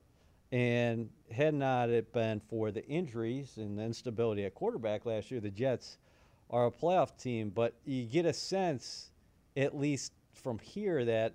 And 0.53 1.11
had 1.33 1.55
not 1.55 1.91
it 1.91 2.13
been 2.13 2.41
for 2.49 2.71
the 2.71 2.87
injuries 2.87 3.57
and 3.57 3.77
the 3.77 3.83
instability 3.83 4.45
at 4.45 4.55
quarterback 4.55 5.05
last 5.05 5.31
year, 5.31 5.41
the 5.41 5.51
Jets 5.51 5.99
are 6.49 6.67
a 6.67 6.71
playoff 6.71 7.17
team. 7.21 7.51
But 7.51 7.75
you 7.85 8.05
get 8.05 8.25
a 8.25 8.33
sense, 8.33 9.11
at 9.57 9.77
least 9.77 10.13
from 10.33 10.61
here, 10.61 11.05
that 11.05 11.35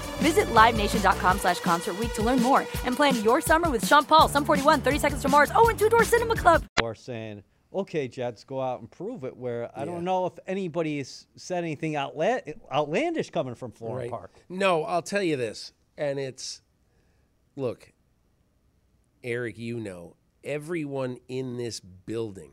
Visit 0.21 0.47
LiveNation.com 0.49 1.39
slash 1.39 1.59
Concert 1.59 1.95
to 2.13 2.21
learn 2.21 2.39
more 2.41 2.59
and 2.85 2.95
plan 2.95 3.15
your 3.23 3.41
summer 3.41 3.69
with 3.71 3.85
Sean 3.87 4.05
Paul, 4.05 4.27
Sum 4.27 4.45
41, 4.45 4.81
30 4.81 4.99
Seconds 4.99 5.21
to 5.23 5.29
Mars, 5.29 5.49
oh, 5.55 5.67
and 5.69 5.77
Two 5.79 5.89
Door 5.89 6.03
Cinema 6.03 6.35
Club. 6.35 6.63
are 6.83 6.93
saying, 6.93 7.41
okay, 7.73 8.07
Jets, 8.07 8.43
go 8.43 8.61
out 8.61 8.79
and 8.81 8.91
prove 8.91 9.23
it. 9.23 9.35
Where 9.35 9.71
I 9.75 9.79
Yeah. 9.79 9.85
don't 9.85 10.03
know 10.03 10.27
if 10.27 10.33
anybody 10.45 10.99
has 10.99 11.25
said 11.35 11.63
anything 11.63 11.93
outla- 11.93 12.53
outlandish 12.71 13.31
coming 13.31 13.55
from 13.55 13.71
Florham 13.71 14.09
Park. 14.11 14.31
No, 14.47 14.83
I'll 14.83 15.01
tell 15.01 15.23
you 15.23 15.37
this, 15.37 15.73
and 15.97 16.19
it's 16.19 16.61
look, 17.55 17.91
Eric, 19.23 19.57
you 19.57 19.79
know, 19.79 20.15
everyone 20.43 21.17
in 21.27 21.57
this 21.57 21.79
building, 21.79 22.51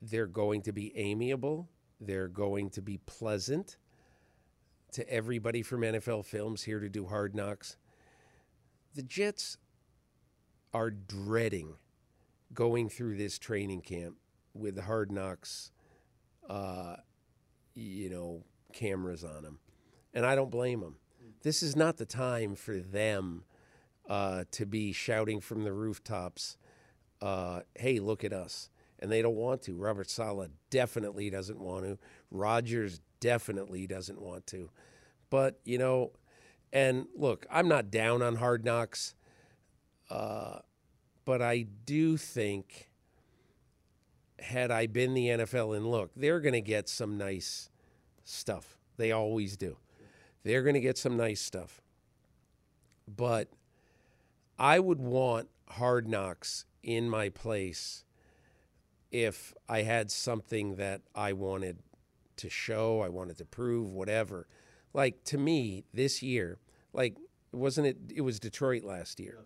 they're 0.00 0.26
going 0.26 0.62
to 0.62 0.72
be 0.72 0.96
amiable, 0.96 1.68
they're 2.00 2.28
going 2.28 2.70
to 2.70 2.80
be 2.82 2.98
pleasant 2.98 3.78
to 4.92 5.08
everybody 5.10 5.62
from 5.62 5.82
NFL 5.82 6.24
Films 6.24 6.62
here 6.62 6.80
to 6.80 6.88
do 6.88 7.06
hard 7.06 7.34
knocks. 7.34 7.76
The 8.94 9.02
Jets 9.02 9.58
are 10.72 10.90
dreading 10.90 11.74
going 12.52 12.88
through 12.88 13.16
this 13.16 13.38
training 13.38 13.82
camp 13.82 14.16
with 14.54 14.74
the 14.74 14.82
hard 14.82 15.12
knocks, 15.12 15.70
uh, 16.48 16.96
you 17.74 18.08
know, 18.08 18.44
cameras 18.72 19.24
on 19.24 19.42
them. 19.42 19.58
And 20.14 20.24
I 20.24 20.34
don't 20.34 20.50
blame 20.50 20.80
them. 20.80 20.96
This 21.42 21.62
is 21.62 21.76
not 21.76 21.98
the 21.98 22.06
time 22.06 22.54
for 22.54 22.78
them 22.78 23.44
uh, 24.08 24.44
to 24.52 24.66
be 24.66 24.92
shouting 24.92 25.40
from 25.40 25.64
the 25.64 25.72
rooftops, 25.72 26.56
uh, 27.20 27.60
hey, 27.74 27.98
look 27.98 28.24
at 28.24 28.32
us. 28.32 28.70
And 28.98 29.12
they 29.12 29.22
don't 29.22 29.36
want 29.36 29.62
to. 29.62 29.74
Robert 29.74 30.10
Saleh 30.10 30.50
definitely 30.70 31.30
doesn't 31.30 31.60
want 31.60 31.84
to. 31.84 31.98
Rodgers 32.32 33.00
definitely 33.20 33.86
doesn't 33.86 34.20
want 34.20 34.46
to. 34.48 34.70
But, 35.30 35.60
you 35.64 35.78
know, 35.78 36.12
and 36.72 37.06
look, 37.14 37.46
I'm 37.50 37.68
not 37.68 37.90
down 37.90 38.22
on 38.22 38.36
hard 38.36 38.64
knocks, 38.64 39.14
uh, 40.10 40.58
but 41.24 41.42
I 41.42 41.66
do 41.84 42.16
think, 42.16 42.90
had 44.38 44.70
I 44.70 44.86
been 44.86 45.14
the 45.14 45.26
NFL, 45.26 45.76
and 45.76 45.90
look, 45.90 46.12
they're 46.14 46.40
going 46.40 46.54
to 46.54 46.60
get 46.60 46.88
some 46.88 47.18
nice 47.18 47.70
stuff. 48.24 48.78
They 48.96 49.12
always 49.12 49.56
do. 49.56 49.76
They're 50.44 50.62
going 50.62 50.74
to 50.74 50.80
get 50.80 50.98
some 50.98 51.16
nice 51.16 51.40
stuff. 51.40 51.82
But 53.06 53.48
I 54.58 54.78
would 54.80 55.00
want 55.00 55.48
hard 55.68 56.08
knocks 56.08 56.64
in 56.82 57.08
my 57.08 57.28
place 57.28 58.04
if 59.10 59.54
I 59.68 59.82
had 59.82 60.10
something 60.10 60.76
that 60.76 61.02
I 61.14 61.32
wanted 61.32 61.78
to 62.38 62.50
show, 62.50 63.00
I 63.00 63.08
wanted 63.08 63.38
to 63.38 63.44
prove, 63.44 63.92
whatever. 63.92 64.46
Like 64.92 65.24
to 65.24 65.38
me, 65.38 65.84
this 65.92 66.22
year, 66.22 66.58
like 66.92 67.16
wasn't 67.52 67.86
it? 67.86 67.96
It 68.14 68.20
was 68.22 68.40
Detroit 68.40 68.84
last 68.84 69.20
year, 69.20 69.44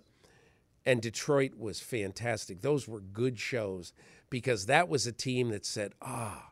and 0.84 1.00
Detroit 1.00 1.54
was 1.56 1.80
fantastic. 1.80 2.62
Those 2.62 2.88
were 2.88 3.00
good 3.00 3.38
shows 3.38 3.92
because 4.30 4.66
that 4.66 4.88
was 4.88 5.06
a 5.06 5.12
team 5.12 5.50
that 5.50 5.64
said, 5.64 5.92
"Ah, 6.00 6.50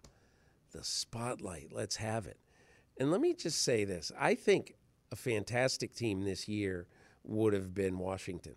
the 0.72 0.84
spotlight, 0.84 1.72
let's 1.72 1.96
have 1.96 2.26
it." 2.26 2.38
And 2.98 3.10
let 3.10 3.20
me 3.20 3.34
just 3.34 3.62
say 3.62 3.84
this: 3.84 4.12
I 4.18 4.34
think 4.34 4.74
a 5.10 5.16
fantastic 5.16 5.94
team 5.94 6.22
this 6.22 6.48
year 6.48 6.86
would 7.24 7.52
have 7.52 7.74
been 7.74 7.98
Washington. 7.98 8.56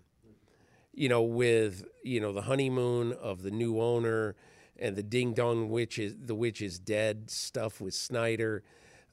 You 0.94 1.10
know, 1.10 1.24
with 1.24 1.86
you 2.04 2.20
know 2.20 2.32
the 2.32 2.44
honeymoon 2.44 3.14
of 3.14 3.42
the 3.42 3.52
new 3.52 3.82
owner 3.82 4.36
and 4.84 4.98
the 4.98 5.02
ding 5.02 5.34
dong 5.34 5.70
witch 5.70 5.98
is 5.98 6.14
the 6.26 6.36
witch 6.36 6.62
is 6.62 6.78
dead 6.78 7.32
stuff 7.32 7.80
with 7.80 7.94
Snyder, 7.94 8.64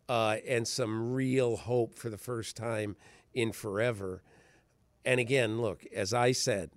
uh, 0.09 0.39
and 0.47 0.67
some 0.67 1.15
real 1.15 1.57
hope 1.57 1.97
for 1.97 2.11
the 2.11 2.19
first 2.19 2.57
time 2.57 2.97
in 3.33 3.53
forever. 3.53 4.21
And 5.05 5.21
again, 5.21 5.63
look, 5.63 5.87
as 5.95 6.13
I 6.13 6.33
said, 6.33 6.71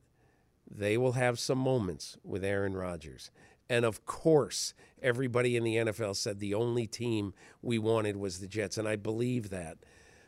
they 0.70 0.96
will 0.96 1.14
have 1.14 1.40
some 1.40 1.58
moments 1.58 2.18
with 2.24 2.44
Aaron 2.46 2.78
Rodgers. 2.78 3.32
And 3.68 3.84
of 3.84 4.06
course, 4.06 4.76
everybody 5.02 5.58
in 5.58 5.64
the 5.64 5.78
NFL 5.78 6.16
said 6.16 6.40
the 6.40 6.54
only 6.54 6.86
team 6.86 7.34
we 7.64 7.80
wanted 7.80 8.16
was 8.16 8.40
the 8.40 8.48
Jets, 8.48 8.78
and 8.78 8.88
I 8.88 8.96
believe 8.96 9.50
that. 9.50 9.80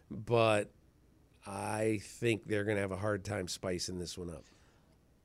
But 0.09 0.71
I 1.45 1.99
think 2.01 2.47
they're 2.47 2.63
going 2.63 2.77
to 2.77 2.81
have 2.81 2.91
a 2.91 2.97
hard 2.97 3.23
time 3.23 3.47
spicing 3.47 3.99
this 3.99 4.17
one 4.17 4.31
up. 4.31 4.45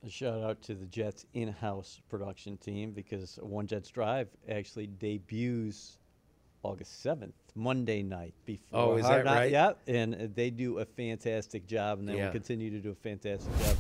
A 0.05 0.09
shout 0.09 0.41
out 0.43 0.63
to 0.63 0.75
the 0.75 0.87
Jets 0.87 1.27
in-house 1.35 2.01
production 2.09 2.57
team 2.57 2.93
because 2.93 3.39
One 3.43 3.67
Jets 3.67 3.91
Drive 3.91 4.29
actually 4.51 4.87
debuts 4.87 5.99
August 6.63 7.03
seventh, 7.03 7.35
Monday 7.55 8.03
night 8.03 8.33
before. 8.47 8.81
Oh, 8.81 8.97
is 8.97 9.05
Hard 9.05 9.21
that 9.21 9.25
Knock- 9.27 9.35
right? 9.35 9.51
Yep, 9.51 9.79
and 9.89 10.15
they 10.35 10.49
do 10.51 10.79
a 10.79 10.87
fantastic 10.87 11.67
job, 11.67 11.99
and 11.99 12.09
they 12.09 12.17
Yeah. 12.17 12.27
will 12.27 12.33
continue 12.33 12.71
to 12.71 12.79
do 12.81 12.91
a 12.91 12.95
fantastic 12.95 13.53
job. 13.59 13.77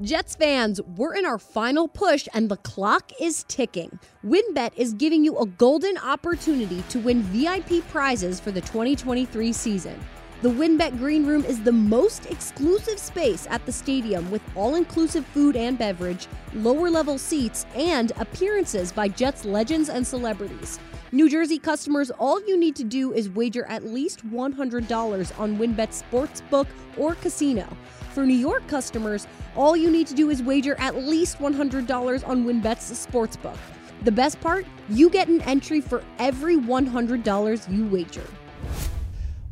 Jets 0.00 0.34
fans, 0.36 0.80
we're 0.96 1.14
in 1.16 1.24
our 1.24 1.38
final 1.38 1.86
push 1.88 2.26
and 2.34 2.48
the 2.48 2.56
clock 2.58 3.12
is 3.20 3.44
ticking. 3.46 3.96
WynnBET 4.24 4.72
is 4.76 4.92
giving 4.92 5.24
you 5.24 5.38
a 5.38 5.46
golden 5.46 5.96
opportunity 5.98 6.82
to 6.88 6.98
win 6.98 7.22
VIP 7.22 7.80
prizes 7.82 8.40
for 8.40 8.50
the 8.50 8.60
2023 8.60 9.52
season. 9.52 9.96
The 10.44 10.50
WynnBET 10.50 10.98
Green 10.98 11.24
Room 11.24 11.42
is 11.46 11.62
the 11.62 11.72
most 11.72 12.26
exclusive 12.26 12.98
space 12.98 13.46
at 13.48 13.64
the 13.64 13.72
stadium 13.72 14.30
with 14.30 14.42
all 14.54 14.74
inclusive 14.74 15.24
food 15.24 15.56
and 15.56 15.78
beverage, 15.78 16.26
lower 16.52 16.90
level 16.90 17.16
seats, 17.16 17.64
and 17.74 18.12
appearances 18.18 18.92
by 18.92 19.08
Jets 19.08 19.46
legends 19.46 19.88
and 19.88 20.06
celebrities. 20.06 20.78
New 21.12 21.30
Jersey 21.30 21.58
customers, 21.58 22.10
all 22.18 22.46
you 22.46 22.58
need 22.58 22.76
to 22.76 22.84
do 22.84 23.14
is 23.14 23.30
wager 23.30 23.64
at 23.70 23.86
least 23.86 24.28
$100 24.28 25.40
on 25.40 25.56
WynnBET 25.56 26.02
Sportsbook 26.02 26.66
or 26.98 27.14
Casino. 27.14 27.66
For 28.12 28.26
New 28.26 28.34
York 28.34 28.68
customers, 28.68 29.26
all 29.56 29.74
you 29.74 29.90
need 29.90 30.06
to 30.08 30.14
do 30.14 30.28
is 30.28 30.42
wager 30.42 30.78
at 30.78 30.94
least 30.94 31.38
$100 31.38 32.28
on 32.28 32.44
WynnBET's 32.44 33.06
Sportsbook. 33.06 33.56
The 34.02 34.12
best 34.12 34.38
part? 34.42 34.66
You 34.90 35.08
get 35.08 35.28
an 35.28 35.40
entry 35.40 35.80
for 35.80 36.04
every 36.18 36.58
$100 36.58 37.74
you 37.74 37.86
wager. 37.86 38.26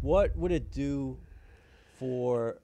What 0.03 0.37
would 0.37 0.53
it 0.53 0.71
do 0.71 1.17
for 1.99 2.59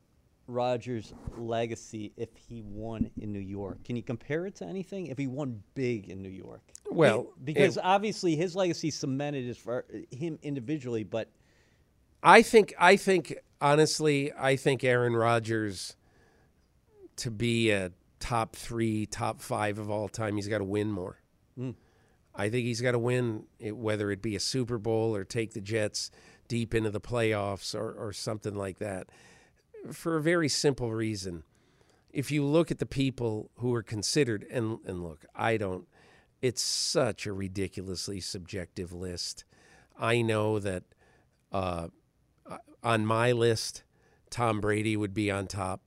Rodgers' 0.46 1.12
legacy 1.36 2.12
if 2.16 2.28
he 2.36 2.62
won 2.62 3.10
in 3.20 3.32
New 3.32 3.38
York? 3.38 3.84
Can 3.84 3.96
you 3.96 4.02
compare 4.02 4.46
it 4.46 4.56
to 4.56 4.66
anything? 4.66 5.06
If 5.06 5.18
he 5.18 5.26
won 5.26 5.62
big 5.74 6.08
in 6.08 6.22
New 6.22 6.28
York? 6.28 6.62
Well, 6.90 7.24
Be- 7.44 7.52
because 7.54 7.76
it- 7.76 7.84
obviously 7.84 8.34
his 8.36 8.56
legacy 8.56 8.90
cemented 8.90 9.48
as 9.48 9.56
for 9.56 9.84
uh, 9.94 9.98
him 10.14 10.38
individually, 10.42 11.04
but 11.04 11.28
I 12.22 12.42
think 12.42 12.74
I 12.78 12.96
think 12.96 13.36
honestly, 13.60 14.32
I 14.32 14.56
think 14.56 14.82
Aaron 14.84 15.14
Rodgers 15.14 15.96
to 17.16 17.30
be 17.30 17.70
a 17.70 17.92
top 18.20 18.56
three, 18.56 19.06
top 19.06 19.40
five 19.40 19.78
of 19.78 19.90
all 19.90 20.08
time, 20.08 20.36
he's 20.36 20.48
got 20.48 20.58
to 20.58 20.64
win 20.64 20.90
more. 20.90 21.18
Hmm. 21.56 21.70
I 22.34 22.48
think 22.50 22.66
he's 22.66 22.80
got 22.80 22.92
to 22.92 22.98
win, 22.98 23.44
it, 23.58 23.76
whether 23.76 24.10
it 24.12 24.22
be 24.22 24.36
a 24.36 24.40
Super 24.40 24.78
Bowl 24.78 25.14
or 25.14 25.24
take 25.24 25.52
the 25.54 25.60
Jets 25.60 26.10
deep 26.48 26.74
into 26.74 26.90
the 26.90 27.00
playoffs 27.00 27.74
or, 27.74 27.92
or 27.92 28.12
something 28.12 28.54
like 28.54 28.78
that, 28.78 29.08
for 29.92 30.16
a 30.16 30.22
very 30.22 30.48
simple 30.48 30.92
reason. 30.92 31.44
If 32.10 32.30
you 32.30 32.44
look 32.44 32.70
at 32.70 32.78
the 32.78 32.86
people 32.86 33.50
who 33.56 33.74
are 33.74 33.82
considered, 33.82 34.46
and, 34.50 34.78
and 34.86 35.02
look, 35.02 35.24
I 35.34 35.56
don't, 35.56 35.86
it's 36.40 36.62
such 36.62 37.26
a 37.26 37.32
ridiculously 37.32 38.20
subjective 38.20 38.92
list. 38.92 39.44
I 39.98 40.22
know 40.22 40.58
that 40.58 40.84
uh, 41.52 41.88
on 42.82 43.06
my 43.06 43.32
list, 43.32 43.82
Tom 44.30 44.60
Brady 44.60 44.96
would 44.96 45.14
be 45.14 45.30
on 45.30 45.46
top. 45.46 45.82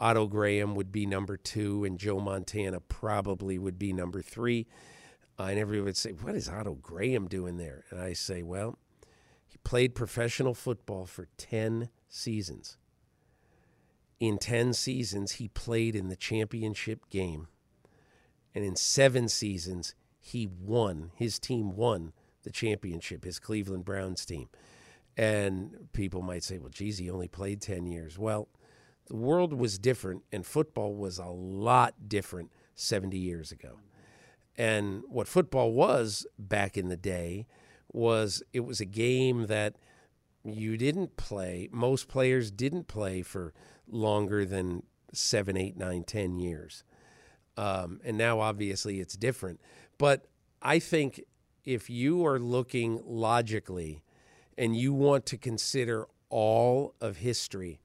Otto 0.00 0.26
Graham 0.26 0.74
would 0.74 0.90
be 0.90 1.06
number 1.06 1.36
two, 1.36 1.84
and 1.84 1.98
Joe 1.98 2.18
Montana 2.18 2.80
probably 2.80 3.58
would 3.58 3.78
be 3.78 3.92
number 3.92 4.20
three. 4.20 4.66
Uh, 5.38 5.44
and 5.44 5.58
everyone 5.58 5.86
would 5.86 5.96
say, 5.96 6.10
What 6.10 6.34
is 6.34 6.48
Otto 6.48 6.74
Graham 6.74 7.28
doing 7.28 7.56
there? 7.56 7.84
And 7.90 8.00
I 8.00 8.12
say, 8.12 8.42
Well, 8.42 8.78
played 9.64 9.94
professional 9.94 10.54
football 10.54 11.06
for 11.06 11.28
10 11.36 11.88
seasons. 12.08 12.76
In 14.20 14.38
10 14.38 14.72
seasons, 14.72 15.32
he 15.32 15.48
played 15.48 15.96
in 15.96 16.08
the 16.08 16.16
championship 16.16 17.08
game. 17.10 17.48
And 18.54 18.64
in 18.64 18.76
seven 18.76 19.28
seasons, 19.28 19.94
he 20.20 20.46
won. 20.46 21.10
His 21.16 21.38
team 21.38 21.74
won 21.74 22.12
the 22.44 22.50
championship, 22.50 23.24
his 23.24 23.38
Cleveland 23.38 23.84
Browns 23.84 24.24
team. 24.24 24.48
And 25.16 25.88
people 25.92 26.22
might 26.22 26.44
say, 26.44 26.58
well, 26.58 26.70
geez, 26.70 26.98
he 26.98 27.10
only 27.10 27.28
played 27.28 27.60
10 27.60 27.86
years. 27.86 28.18
Well, 28.18 28.48
the 29.06 29.16
world 29.16 29.52
was 29.52 29.78
different, 29.78 30.22
and 30.30 30.46
football 30.46 30.94
was 30.94 31.18
a 31.18 31.26
lot 31.26 32.08
different 32.08 32.50
70 32.74 33.18
years 33.18 33.52
ago. 33.52 33.78
And 34.56 35.02
what 35.08 35.28
football 35.28 35.72
was 35.72 36.26
back 36.38 36.76
in 36.76 36.88
the 36.88 36.96
day 36.96 37.46
was 37.92 38.42
it 38.52 38.60
was 38.60 38.80
a 38.80 38.86
game 38.86 39.46
that 39.46 39.76
you 40.44 40.76
didn't 40.76 41.16
play. 41.16 41.68
Most 41.72 42.08
players 42.08 42.50
didn't 42.50 42.88
play 42.88 43.22
for 43.22 43.52
longer 43.88 44.44
than 44.44 44.82
seven, 45.12 45.56
eight, 45.56 45.76
nine, 45.76 46.04
ten 46.04 46.38
years. 46.38 46.84
Um, 47.56 48.00
and 48.04 48.16
now 48.16 48.40
obviously 48.40 49.00
it's 49.00 49.14
different. 49.14 49.60
But 49.98 50.26
I 50.62 50.78
think 50.78 51.22
if 51.64 51.90
you 51.90 52.26
are 52.26 52.38
looking 52.38 53.02
logically 53.04 54.02
and 54.56 54.76
you 54.76 54.92
want 54.92 55.26
to 55.26 55.38
consider 55.38 56.06
all 56.28 56.94
of 57.00 57.18
history, 57.18 57.80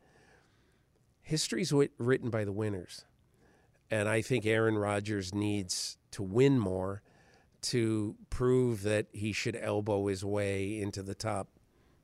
history's 1.22 1.74
wit- 1.74 1.92
written 1.98 2.30
by 2.30 2.46
the 2.46 2.52
winners. 2.52 3.04
And 3.92 4.10
I 4.10 4.22
think 4.22 4.46
Aaron 4.46 4.78
Rodgers 4.78 5.34
needs 5.34 5.98
to 6.12 6.24
win 6.24 6.60
more 6.60 7.02
to 7.68 8.16
prove 8.30 8.84
that 8.84 9.08
he 9.12 9.32
should 9.32 9.56
elbow 9.56 10.08
his 10.08 10.24
way 10.24 10.80
into 10.80 11.04
the 11.04 11.16
top 11.16 11.50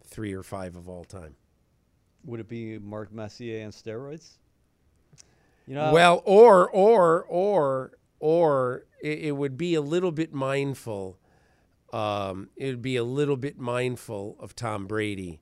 three 0.06 0.34
or 0.34 0.44
five 0.44 0.76
of 0.76 0.90
all 0.90 1.04
time. 1.06 1.36
Would 2.26 2.40
it 2.40 2.48
be 2.48 2.78
Mark 2.80 3.12
Messier 3.14 3.66
on 3.66 3.72
steroids? 3.72 4.38
You 5.68 5.76
know, 5.76 5.94
Well, 5.94 6.22
or 6.26 6.70
or 6.70 7.24
or 7.24 7.92
or 8.20 8.86
it, 9.02 9.20
it 9.20 9.32
would 9.32 9.58
be 9.58 9.76
a 9.76 9.82
little 9.82 10.12
bit 10.12 10.34
mindful. 10.34 11.18
Um, 11.92 12.50
it 12.56 12.68
would 12.68 12.82
be 12.82 12.96
a 12.96 13.04
little 13.04 13.38
bit 13.38 13.60
mindful 13.60 14.36
of 14.40 14.56
Tom 14.56 14.88
Brady 14.88 15.42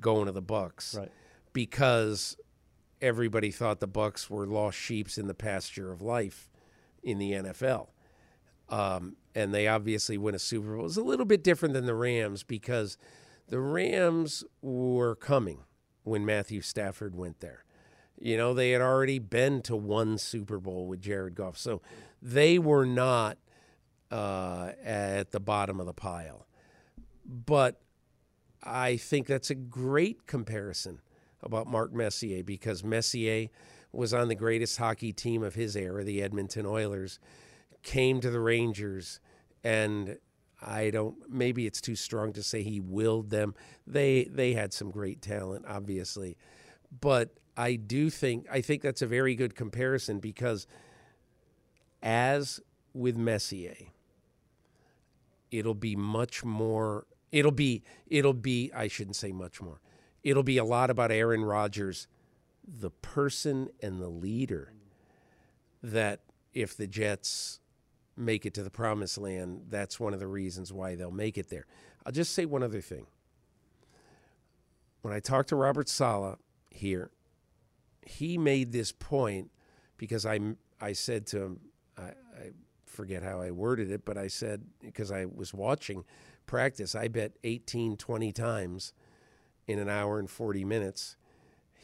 going 0.00 0.26
to 0.26 0.32
the 0.32 0.42
Bucs, 0.42 0.96
Right. 0.98 1.10
Because 1.52 2.36
everybody 3.00 3.50
thought 3.50 3.80
the 3.80 3.88
Bucs 3.88 4.28
were 4.28 4.46
lost 4.46 4.78
sheep's 4.78 5.16
in 5.16 5.26
the 5.26 5.34
pasture 5.34 5.92
of 5.92 6.02
life 6.02 6.50
in 7.02 7.18
the 7.18 7.32
NFL, 7.32 7.88
um, 8.68 9.16
and 9.34 9.54
they 9.54 9.66
obviously 9.66 10.18
win 10.18 10.34
a 10.34 10.38
Super 10.38 10.76
Bowl. 10.76 10.86
It's 10.86 10.96
a 10.96 11.02
little 11.02 11.26
bit 11.26 11.42
different 11.42 11.74
than 11.74 11.86
the 11.86 11.94
Rams 11.94 12.42
because 12.42 12.98
the 13.48 13.60
Rams 13.60 14.44
were 14.60 15.14
coming 15.14 15.60
when 16.04 16.24
Matthew 16.24 16.60
Stafford 16.60 17.14
went 17.14 17.40
there. 17.40 17.64
You 18.18 18.36
know, 18.36 18.54
they 18.54 18.70
had 18.70 18.82
already 18.82 19.18
been 19.18 19.62
to 19.62 19.76
one 19.76 20.18
Super 20.18 20.58
Bowl 20.58 20.86
with 20.86 21.00
Jared 21.00 21.34
Goff. 21.34 21.58
So 21.58 21.82
they 22.20 22.58
were 22.58 22.86
not 22.86 23.38
uh, 24.10 24.72
at 24.84 25.30
the 25.32 25.40
bottom 25.40 25.80
of 25.80 25.86
the 25.86 25.92
pile. 25.92 26.46
But 27.24 27.80
I 28.62 28.96
think 28.96 29.26
that's 29.26 29.50
a 29.50 29.54
great 29.54 30.26
comparison 30.26 31.00
about 31.42 31.66
Mark 31.66 31.92
Messier 31.92 32.44
because 32.44 32.84
Messier 32.84 33.48
was 33.92 34.14
on 34.14 34.28
the 34.28 34.34
greatest 34.34 34.78
hockey 34.78 35.12
team 35.12 35.42
of 35.42 35.54
his 35.54 35.76
era, 35.76 36.04
the 36.04 36.22
Edmonton 36.22 36.64
Oilers, 36.66 37.18
came 37.82 38.20
to 38.20 38.30
the 38.30 38.40
Rangers, 38.40 39.20
and 39.64 40.18
I 40.60 40.90
don't. 40.90 41.16
Maybe 41.28 41.66
it's 41.66 41.80
too 41.80 41.96
strong 41.96 42.32
to 42.34 42.42
say 42.42 42.62
he 42.62 42.80
willed 42.80 43.30
them. 43.30 43.54
They 43.86 44.24
they 44.24 44.52
had 44.52 44.72
some 44.72 44.90
great 44.90 45.20
talent, 45.20 45.64
obviously, 45.68 46.36
but 47.00 47.30
I 47.56 47.74
do 47.74 48.10
think 48.10 48.46
I 48.50 48.60
think 48.60 48.82
that's 48.82 49.02
a 49.02 49.06
very 49.06 49.34
good 49.34 49.54
comparison 49.54 50.20
because, 50.20 50.66
as 52.02 52.60
with 52.94 53.16
Messier, 53.16 53.76
it'll 55.50 55.74
be 55.74 55.96
much 55.96 56.44
more. 56.44 57.06
It'll 57.30 57.50
be 57.50 57.82
it'll 58.06 58.32
be 58.32 58.70
I 58.74 58.88
shouldn't 58.88 59.16
say 59.16 59.32
much 59.32 59.60
more. 59.60 59.80
It'll 60.22 60.42
be 60.44 60.58
a 60.58 60.64
lot 60.64 60.90
about 60.90 61.10
Aaron 61.10 61.44
Rodgers, 61.44 62.06
the 62.66 62.90
person 62.90 63.68
and 63.82 64.00
the 64.00 64.08
leader. 64.08 64.72
That 65.82 66.20
if 66.54 66.76
the 66.76 66.86
Jets 66.86 67.58
make 68.16 68.44
it 68.46 68.54
to 68.54 68.62
the 68.62 68.70
promised 68.70 69.18
land, 69.18 69.66
that's 69.68 69.98
one 69.98 70.12
of 70.12 70.20
the 70.20 70.26
reasons 70.26 70.72
why 70.72 70.94
they'll 70.94 71.10
make 71.10 71.38
it 71.38 71.48
there. 71.48 71.66
I'll 72.04 72.12
just 72.12 72.34
say 72.34 72.44
one 72.44 72.62
other 72.62 72.80
thing. 72.80 73.06
When 75.02 75.12
I 75.12 75.20
talked 75.20 75.48
to 75.48 75.56
Robert 75.56 75.88
Saleh 75.88 76.38
here, 76.70 77.10
he 78.02 78.38
made 78.38 78.72
this 78.72 78.92
point 78.92 79.50
because 79.96 80.26
I, 80.26 80.38
I 80.80 80.92
said 80.92 81.26
to 81.28 81.42
him, 81.42 81.60
I, 81.96 82.02
I 82.02 82.50
forget 82.86 83.22
how 83.22 83.40
I 83.40 83.50
worded 83.50 83.90
it, 83.90 84.04
but 84.04 84.16
I 84.18 84.28
said, 84.28 84.64
because 84.80 85.10
I 85.10 85.24
was 85.24 85.54
watching 85.54 86.04
practice, 86.46 86.94
I 86.94 87.08
bet 87.08 87.32
18, 87.44 87.96
20 87.96 88.32
times 88.32 88.92
in 89.66 89.78
an 89.78 89.88
hour 89.88 90.18
and 90.18 90.28
40 90.28 90.64
minutes. 90.64 91.16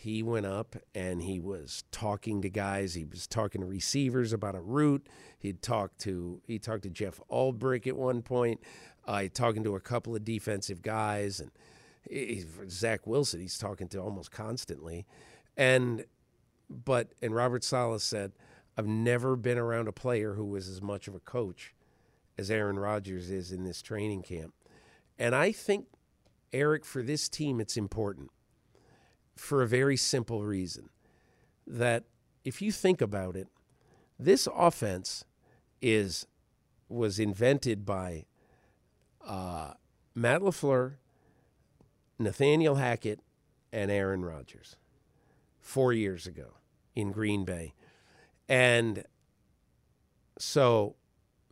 He 0.01 0.23
went 0.23 0.47
up 0.47 0.77
and 0.95 1.21
he 1.21 1.41
was 1.41 1.83
talking 1.91 2.41
to 2.43 2.49
guys. 2.49 2.95
He 2.95 3.05
was 3.05 3.27
talking 3.27 3.63
to 3.63 3.67
receivers 3.67 4.33
about 4.33 4.55
a 4.55 4.61
route. 4.61 5.05
He'd 5.41 5.61
talked 5.61 5.99
to 6.03 6.41
he 6.47 6.61
talked 6.61 6.85
to 6.85 6.89
Jeff 6.89 7.21
Ulbrich 7.29 7.85
at 7.89 7.97
one 7.97 8.23
point. 8.23 8.61
Uh, 9.09 9.25
talking 9.35 9.65
to 9.65 9.75
a 9.75 9.81
couple 9.81 10.15
of 10.15 10.25
defensive 10.25 10.83
guys 10.83 11.41
and 11.41 11.51
he, 12.09 12.45
Zach 12.69 13.09
Wilson. 13.09 13.41
He's 13.41 13.59
talking 13.59 13.89
to 13.89 13.99
almost 13.99 14.31
constantly, 14.31 15.05
and 15.57 16.05
but 16.71 17.13
and 17.21 17.35
Robert 17.35 17.65
Saleh 17.65 18.01
said, 18.01 18.31
"I've 18.77 18.87
never 18.87 19.35
been 19.35 19.59
around 19.59 19.89
a 19.89 19.93
player 19.93 20.35
who 20.35 20.45
was 20.45 20.69
as 20.69 20.81
much 20.81 21.09
of 21.09 21.17
a 21.17 21.21
coach 21.21 21.75
as 22.39 22.53
Aaron 22.53 22.79
Rodgers 22.79 23.31
is 23.31 23.51
in 23.51 23.65
this 23.65 23.83
training 23.83 24.23
camp," 24.23 24.55
and 25.19 25.35
I 25.35 25.51
think 25.51 25.87
Eric 26.53 26.85
for 26.85 27.03
this 27.03 27.29
team 27.29 27.61
it's 27.61 27.77
important 27.77 28.31
for 29.39 29.63
a 29.63 29.69
very 29.69 29.97
simple 29.97 30.43
reason 30.43 30.89
that 31.67 32.05
if 32.45 32.61
you 32.61 32.73
think 32.73 33.01
about 33.01 33.37
it, 33.37 33.49
this 34.19 34.49
offense 34.55 35.25
is 35.81 36.27
was 36.89 37.19
invented 37.19 37.85
by 37.85 38.25
uh, 39.25 39.75
Matt 40.15 40.41
Lafleur, 40.41 40.95
Nathaniel 42.19 42.77
Hackett, 42.77 43.21
and 43.73 43.91
Aaron 43.91 44.25
Rodgers 44.25 44.77
four 45.61 45.93
years 45.93 46.27
ago 46.27 46.55
in 46.97 47.13
Green 47.13 47.45
Bay, 47.45 47.75
and 48.49 49.05
so 50.39 50.97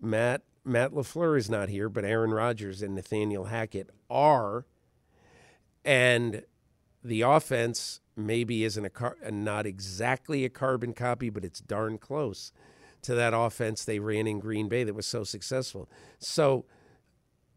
Matt 0.00 0.42
Matt 0.64 0.92
Lafleur 0.92 1.38
is 1.38 1.48
not 1.48 1.68
here, 1.68 1.88
but 1.88 2.04
Aaron 2.04 2.32
Rodgers 2.32 2.82
and 2.82 2.94
Nathaniel 2.94 3.44
Hackett 3.44 3.90
are, 4.10 4.64
and 5.84 6.42
the 7.06 7.22
offense 7.22 8.00
maybe 8.16 8.64
isn't 8.64 8.84
a 8.84 8.90
car, 8.90 9.16
not 9.30 9.66
exactly 9.66 10.44
a 10.44 10.48
carbon 10.48 10.92
copy, 10.92 11.30
but 11.30 11.44
it's 11.44 11.60
darn 11.60 11.98
close 11.98 12.52
to 13.02 13.14
that 13.14 13.32
offense 13.34 13.84
they 13.84 13.98
ran 13.98 14.26
in 14.26 14.40
Green 14.40 14.68
Bay 14.68 14.82
that 14.84 14.94
was 14.94 15.06
so 15.06 15.22
successful. 15.22 15.88
So 16.18 16.64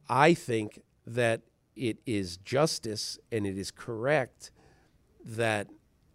I 0.08 0.34
think 0.34 0.82
that 1.08 1.42
it 1.76 1.98
is 2.06 2.38
justice 2.38 3.18
and 3.32 3.48
it 3.48 3.58
is 3.58 3.72
correct 3.72 4.52
that 5.26 5.68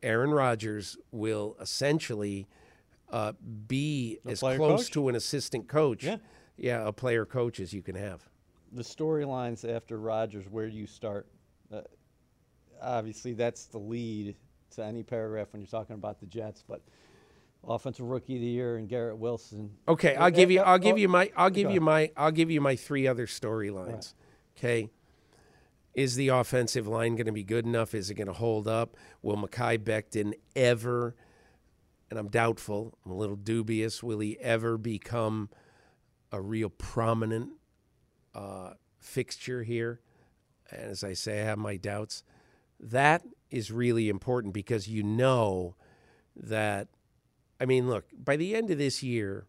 Aaron 0.03 0.31
Rodgers 0.31 0.97
will 1.11 1.57
essentially 1.61 2.47
uh, 3.11 3.33
be 3.67 4.19
A 4.27 4.31
as 4.33 4.41
close 4.41 4.59
coach? 4.59 4.91
to 4.93 5.09
an 5.09 5.17
assistant 5.17 5.67
coach, 5.69 6.05
Yeah. 6.05 6.17
yeah, 6.57 6.87
a 6.87 6.93
player 6.93 7.25
coach 7.25 7.59
as 7.61 7.73
you 7.73 7.83
can 7.83 7.95
have. 7.97 8.29
the 8.73 8.83
storylines 8.83 9.65
after 9.69 9.99
Rodgers, 9.99 10.49
where 10.49 10.69
do 10.69 10.77
you 10.77 10.87
start? 10.87 11.27
Obviously, 12.85 13.33
that's 13.33 13.67
the 13.67 13.79
lead 13.79 14.37
to 14.77 14.85
any 14.85 15.03
paragraph 15.03 15.49
when 15.53 15.63
you're 15.63 15.69
talking 15.69 15.95
about 15.95 16.21
the 16.21 16.27
Jets. 16.27 16.63
But 16.67 16.83
offensive 17.67 18.07
rookie 18.07 18.37
of 18.37 18.41
the 18.41 18.47
year 18.47 18.77
and 18.77 18.89
Garrett 18.89 19.19
Wilson. 19.19 19.71
Okay, 19.89 20.15
Uh, 20.17 20.25
I'll 20.25 20.31
give 20.31 20.51
you. 20.51 20.61
uh, 20.61 20.65
I'll 20.65 20.79
give 20.79 20.97
oh, 20.97 20.99
you 20.99 21.09
my. 21.09 21.31
I'll 21.37 21.51
give 21.51 21.71
you 21.71 21.81
my. 21.81 22.11
I'll 22.17 22.31
give 22.33 22.51
you 22.51 22.61
my 22.61 22.77
three 22.77 23.07
other 23.07 23.27
storylines. 23.27 24.15
Okay, 24.57 24.91
is 25.95 26.17
the 26.17 26.29
offensive 26.29 26.87
line 26.87 27.17
going 27.17 27.27
to 27.27 27.33
be 27.33 27.45
good 27.45 27.65
enough? 27.65 27.95
Is 27.95 28.11
it 28.11 28.15
going 28.15 28.27
to 28.27 28.33
hold 28.33 28.69
up? 28.69 28.97
Will 29.23 29.37
Mekhi 29.37 29.79
Becton 29.79 30.35
ever? 30.55 31.15
And 32.11 32.19
I'm 32.19 32.29
doubtful. 32.29 32.97
I'm 33.05 33.13
a 33.13 33.17
little 33.17 33.37
dubious. 33.37 34.03
Will 34.03 34.21
he 34.21 34.39
ever 34.41 34.77
become 34.79 35.49
a 36.31 36.41
real 36.41 36.69
prominent 36.69 37.51
uh, 38.35 38.75
fixture 39.01 39.63
here? 39.63 40.01
And 40.71 40.91
as 40.91 41.03
I 41.03 41.15
say, 41.15 41.41
I 41.41 41.45
have 41.45 41.59
my 41.59 41.77
doubts. 41.77 42.23
That 42.81 43.23
is 43.51 43.71
really 43.71 44.09
important 44.09 44.53
because 44.55 44.89
you 44.89 45.03
know 45.03 45.77
that 46.37 46.89
I 47.61 47.67
mean, 47.67 47.89
look, 47.89 48.07
by 48.13 48.37
the 48.37 48.55
end 48.55 48.71
of 48.71 48.79
this 48.79 49.03
year, 49.03 49.47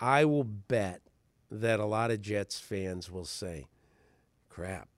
I 0.00 0.24
will 0.24 0.44
bet 0.44 1.02
that 1.50 1.80
a 1.80 1.84
lot 1.84 2.10
of 2.10 2.22
Jets 2.22 2.60
fans 2.60 3.10
will 3.10 3.24
say, 3.24 3.66
crap. 4.48 4.88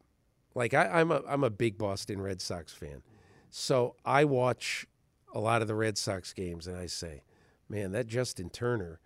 Like 0.54 0.74
I, 0.74 0.86
I'm 1.00 1.10
a 1.10 1.22
I'm 1.26 1.44
a 1.44 1.50
big 1.50 1.78
Boston 1.78 2.20
Red 2.20 2.40
Sox 2.40 2.72
fan. 2.72 3.02
So 3.50 3.96
I 4.04 4.24
watch 4.24 4.86
a 5.34 5.40
lot 5.40 5.62
of 5.62 5.68
the 5.68 5.74
Red 5.74 5.96
Sox 5.96 6.32
games 6.32 6.66
and 6.66 6.76
I 6.76 6.86
say, 6.86 7.22
man, 7.68 7.92
that 7.92 8.06
Justin 8.06 8.50
Turner 8.50 9.00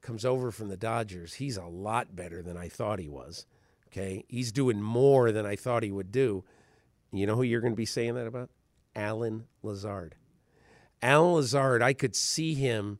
comes 0.00 0.24
over 0.24 0.50
from 0.50 0.68
the 0.68 0.76
Dodgers. 0.76 1.34
He's 1.34 1.56
a 1.56 1.66
lot 1.66 2.14
better 2.14 2.42
than 2.42 2.56
I 2.56 2.68
thought 2.68 2.98
he 2.98 3.08
was. 3.08 3.46
Okay. 3.88 4.24
He's 4.28 4.52
doing 4.52 4.80
more 4.80 5.32
than 5.32 5.44
I 5.44 5.56
thought 5.56 5.82
he 5.82 5.90
would 5.90 6.12
do. 6.12 6.44
You 7.12 7.26
know 7.26 7.36
who 7.36 7.42
you're 7.42 7.60
going 7.60 7.74
to 7.74 7.76
be 7.76 7.86
saying 7.86 8.14
that 8.14 8.26
about? 8.26 8.50
Allen 8.96 9.44
Lazard. 9.62 10.14
Allen 11.02 11.34
Lazard, 11.34 11.82
I 11.82 11.92
could 11.92 12.16
see 12.16 12.54
him. 12.54 12.98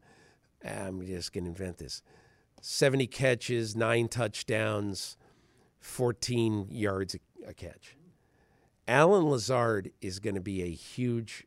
I'm 0.64 1.05
just 1.05 1.33
going 1.33 1.44
to 1.44 1.51
invent 1.51 1.79
this 1.79 2.03
70 2.61 3.07
catches, 3.09 3.75
nine 3.75 4.09
touchdowns, 4.09 5.16
14 5.81 6.68
yards 6.70 7.16
a, 7.46 7.55
catch. 7.55 7.96
Allen 8.87 9.29
Lazard 9.29 9.90
is 10.01 10.18
going 10.18 10.35
to 10.35 10.40
be 10.40 10.62
a 10.62 10.70
huge, 10.70 11.44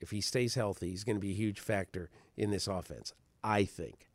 if 0.00 0.10
he 0.10 0.20
stays 0.20 0.54
healthy, 0.54 0.90
he's 0.90 1.04
going 1.04 1.16
to 1.16 1.20
be 1.20 1.30
a 1.30 1.34
huge 1.36 1.60
factor 1.60 2.10
in 2.36 2.50
this 2.50 2.66
offense, 2.66 3.12
I 3.44 3.64
think. 3.64 4.08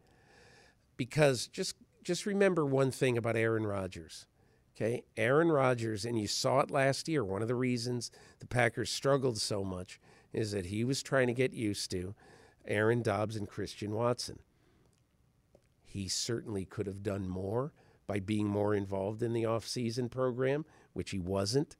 Because 0.98 1.48
just 1.48 1.76
just 2.04 2.26
remember 2.26 2.66
one 2.66 2.90
thing 2.90 3.18
about 3.18 3.36
Aaron 3.36 3.68
Rodgers. 3.68 4.26
Okay, 4.80 5.04
Aaron 5.18 5.52
Rodgers, 5.52 6.06
and 6.06 6.20
you 6.20 6.28
saw 6.28 6.60
it 6.60 6.70
last 6.70 7.08
year. 7.08 7.26
One 7.26 7.42
of 7.42 7.48
the 7.48 7.56
reasons 7.56 8.12
the 8.38 8.46
Packers 8.46 8.92
struggled 8.92 9.40
so 9.40 9.64
much 9.64 10.00
is 10.34 10.52
that 10.52 10.68
he 10.68 10.84
was 10.84 11.02
trying 11.02 11.26
to 11.26 11.34
get 11.34 11.52
used 11.52 11.90
to 11.92 12.14
Aaron 12.68 13.02
Dobbs 13.02 13.36
and 13.36 13.48
Christian 13.48 13.96
Watson. 13.96 14.38
He 15.84 16.08
certainly 16.08 16.64
could 16.64 16.86
have 16.86 17.02
done 17.02 17.28
more 17.28 17.74
by 18.06 18.20
being 18.20 18.48
more 18.48 18.76
involved 18.76 19.24
in 19.24 19.34
the 19.34 19.44
offseason 19.44 20.12
program, 20.12 20.64
which 20.94 21.10
he 21.10 21.18
wasn't. 21.18 21.76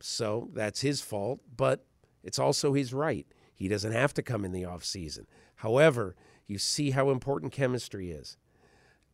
So 0.00 0.48
that's 0.52 0.82
his 0.82 1.00
fault. 1.00 1.40
But 1.56 1.84
It's 2.22 2.38
also 2.38 2.72
his 2.72 2.94
right. 2.94 3.26
He 3.52 3.66
doesn't 3.66 3.92
have 3.92 4.14
to 4.14 4.22
come 4.22 4.44
in 4.44 4.52
the 4.52 4.62
offseason. 4.62 5.26
However, 5.56 6.14
you 6.46 6.58
see 6.58 6.92
how 6.92 7.10
important 7.10 7.52
chemistry 7.52 8.12
is. 8.12 8.36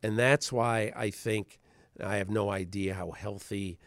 And 0.02 0.18
that's 0.18 0.52
why 0.52 0.92
I 0.94 1.08
think 1.08 1.58
I 2.02 2.16
have 2.16 2.30
no 2.30 2.50
idea 2.50 2.94
how 2.94 3.10
healthy, 3.12 3.78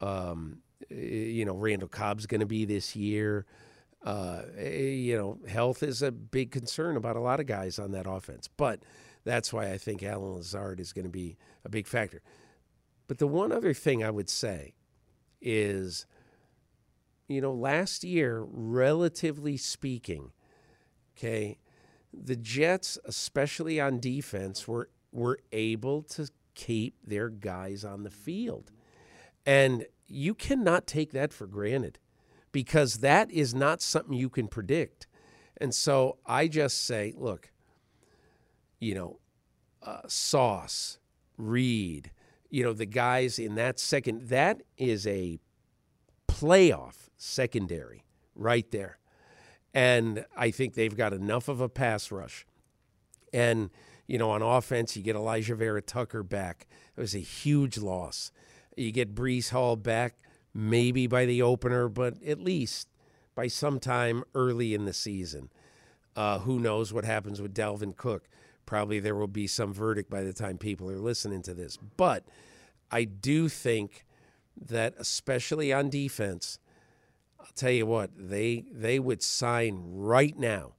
um, 0.00 0.58
you 0.90 1.44
know, 1.44 1.56
Randall 1.56 1.88
Cobb's 1.88 2.26
going 2.26 2.40
to 2.40 2.46
be 2.46 2.64
this 2.64 2.94
year. 2.96 3.46
Uh, 4.04 4.42
you 4.58 5.16
know, 5.16 5.38
health 5.48 5.82
is 5.82 6.02
a 6.02 6.12
big 6.12 6.50
concern 6.50 6.96
about 6.96 7.16
a 7.16 7.20
lot 7.20 7.40
of 7.40 7.46
guys 7.46 7.78
on 7.78 7.92
that 7.92 8.06
offense. 8.08 8.48
But 8.48 8.80
that's 9.24 9.52
why 9.52 9.70
I 9.72 9.78
think 9.78 10.02
Allen 10.02 10.34
Lazard 10.34 10.80
is 10.80 10.92
going 10.92 11.06
to 11.06 11.10
be 11.10 11.36
a 11.64 11.68
big 11.68 11.86
factor. 11.86 12.22
But 13.08 13.18
the 13.18 13.26
one 13.26 13.52
other 13.52 13.74
thing 13.74 14.04
I 14.04 14.10
would 14.10 14.28
say 14.28 14.74
is, 15.40 16.06
you 17.28 17.40
know, 17.40 17.52
last 17.52 18.04
year, 18.04 18.44
relatively 18.46 19.56
speaking, 19.56 20.32
okay, 21.16 21.58
the 22.12 22.36
Jets, 22.36 22.98
especially 23.04 23.80
on 23.80 24.00
defense, 24.00 24.66
were 24.66 24.88
were 25.12 25.38
able 25.52 26.02
to 26.02 26.28
keep 26.56 26.96
their 27.06 27.28
guys 27.28 27.84
on 27.84 28.02
the 28.02 28.10
field. 28.10 28.72
And 29.44 29.86
you 30.08 30.34
cannot 30.34 30.88
take 30.88 31.12
that 31.12 31.32
for 31.32 31.46
granted 31.46 32.00
because 32.50 32.96
that 32.96 33.30
is 33.30 33.54
not 33.54 33.80
something 33.80 34.14
you 34.14 34.28
can 34.28 34.48
predict. 34.48 35.06
And 35.58 35.72
so 35.72 36.18
I 36.26 36.48
just 36.48 36.84
say, 36.84 37.12
look, 37.16 37.52
you 38.80 38.94
know, 38.94 39.20
uh, 39.82 40.02
Sauce, 40.08 40.98
Reed, 41.36 42.10
you 42.50 42.64
know, 42.64 42.72
the 42.72 42.86
guys 42.86 43.38
in 43.38 43.54
that 43.54 43.78
second, 43.78 44.28
that 44.28 44.62
is 44.76 45.06
a 45.06 45.38
playoff 46.28 47.08
secondary 47.16 48.04
right 48.34 48.70
there. 48.70 48.98
And 49.72 50.24
I 50.36 50.50
think 50.50 50.74
they've 50.74 50.96
got 50.96 51.12
enough 51.12 51.48
of 51.48 51.60
a 51.60 51.68
pass 51.68 52.10
rush. 52.10 52.46
And, 53.32 53.70
you 54.06 54.18
know, 54.18 54.30
on 54.30 54.42
offense, 54.42 54.96
you 54.96 55.02
get 55.02 55.16
Alijah 55.16 55.56
Vera-Tucker 55.56 56.22
back. 56.22 56.66
It 56.96 57.00
was 57.00 57.14
a 57.14 57.20
huge 57.20 57.78
loss. 57.78 58.30
You 58.76 58.92
get 58.92 59.14
Breece 59.14 59.50
Hall 59.50 59.76
back, 59.76 60.14
maybe 60.54 61.06
by 61.06 61.26
the 61.26 61.42
opener, 61.42 61.88
but 61.88 62.22
at 62.22 62.40
least 62.40 62.88
by 63.34 63.48
sometime 63.48 64.24
early 64.34 64.74
in 64.74 64.84
the 64.84 64.92
season. 64.92 65.50
Uh, 66.14 66.38
who 66.40 66.58
knows 66.58 66.92
what 66.92 67.04
happens 67.04 67.42
with 67.42 67.54
Dalvin 67.54 67.96
Cook? 67.96 68.28
Probably 68.64 69.00
there 69.00 69.14
will 69.14 69.26
be 69.26 69.46
some 69.46 69.72
verdict 69.72 70.08
by 70.08 70.22
the 70.22 70.32
time 70.32 70.58
people 70.58 70.90
are 70.90 70.98
listening 70.98 71.42
to 71.42 71.54
this. 71.54 71.76
But 71.96 72.24
I 72.90 73.04
do 73.04 73.48
think 73.48 74.06
that, 74.58 74.94
especially 74.98 75.72
on 75.72 75.90
defense, 75.90 76.58
I'll 77.38 77.46
tell 77.54 77.70
you 77.70 77.86
what, 77.86 78.10
they 78.16 78.64
they 78.72 78.98
would 78.98 79.22
sign 79.22 79.82
right 79.84 80.36
now 80.36 80.72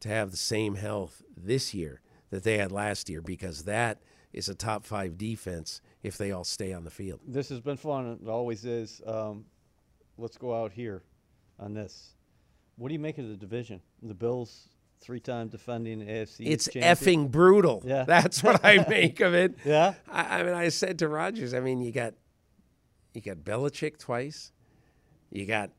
to 0.00 0.08
have 0.08 0.30
the 0.30 0.36
same 0.36 0.74
health 0.74 1.22
this 1.36 1.72
year 1.72 2.02
that 2.32 2.42
they 2.42 2.56
had 2.56 2.72
last 2.72 3.10
year 3.10 3.20
because 3.20 3.64
that 3.64 4.00
is 4.32 4.48
a 4.48 4.54
top 4.54 4.86
five 4.86 5.18
defense 5.18 5.82
if 6.02 6.16
they 6.16 6.32
all 6.32 6.44
stay 6.44 6.72
on 6.72 6.82
the 6.82 6.90
field. 6.90 7.20
This 7.28 7.50
has 7.50 7.60
been 7.60 7.76
fun. 7.76 8.18
It 8.20 8.28
always 8.28 8.64
is. 8.64 9.02
Um, 9.06 9.44
let's 10.16 10.38
go 10.38 10.58
out 10.58 10.72
here 10.72 11.02
on 11.58 11.74
this. 11.74 12.14
What 12.76 12.88
do 12.88 12.94
you 12.94 13.00
make 13.00 13.18
of 13.18 13.28
the 13.28 13.36
division? 13.36 13.82
The 14.02 14.14
Bills 14.14 14.70
three-time 15.00 15.48
defending 15.48 16.00
AFC. 16.00 16.46
It's 16.46 16.70
champion. 16.70 17.26
effing 17.26 17.30
brutal. 17.30 17.82
Yeah. 17.84 18.04
that's 18.08 18.42
what 18.42 18.64
I 18.64 18.86
make 18.88 19.20
of 19.20 19.34
it. 19.34 19.58
Yeah. 19.62 19.94
I, 20.10 20.40
I 20.40 20.42
mean, 20.42 20.54
I 20.54 20.70
said 20.70 20.98
to 21.00 21.08
Rodgers, 21.08 21.52
I 21.52 21.60
mean, 21.60 21.82
you 21.82 21.92
got 21.92 22.14
you 23.12 23.20
got 23.20 23.38
Belichick 23.38 23.98
twice, 23.98 24.52
you 25.30 25.44
got 25.44 25.70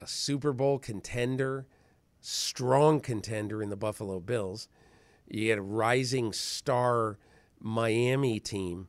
a 0.00 0.06
Super 0.06 0.54
Bowl 0.54 0.78
contender, 0.78 1.66
strong 2.22 3.00
contender 3.00 3.62
in 3.62 3.68
the 3.68 3.76
Buffalo 3.76 4.20
Bills, 4.20 4.68
you 5.28 5.46
get 5.46 5.58
a 5.58 5.62
rising 5.62 6.32
star 6.32 7.18
Miami 7.60 8.40
team. 8.40 8.88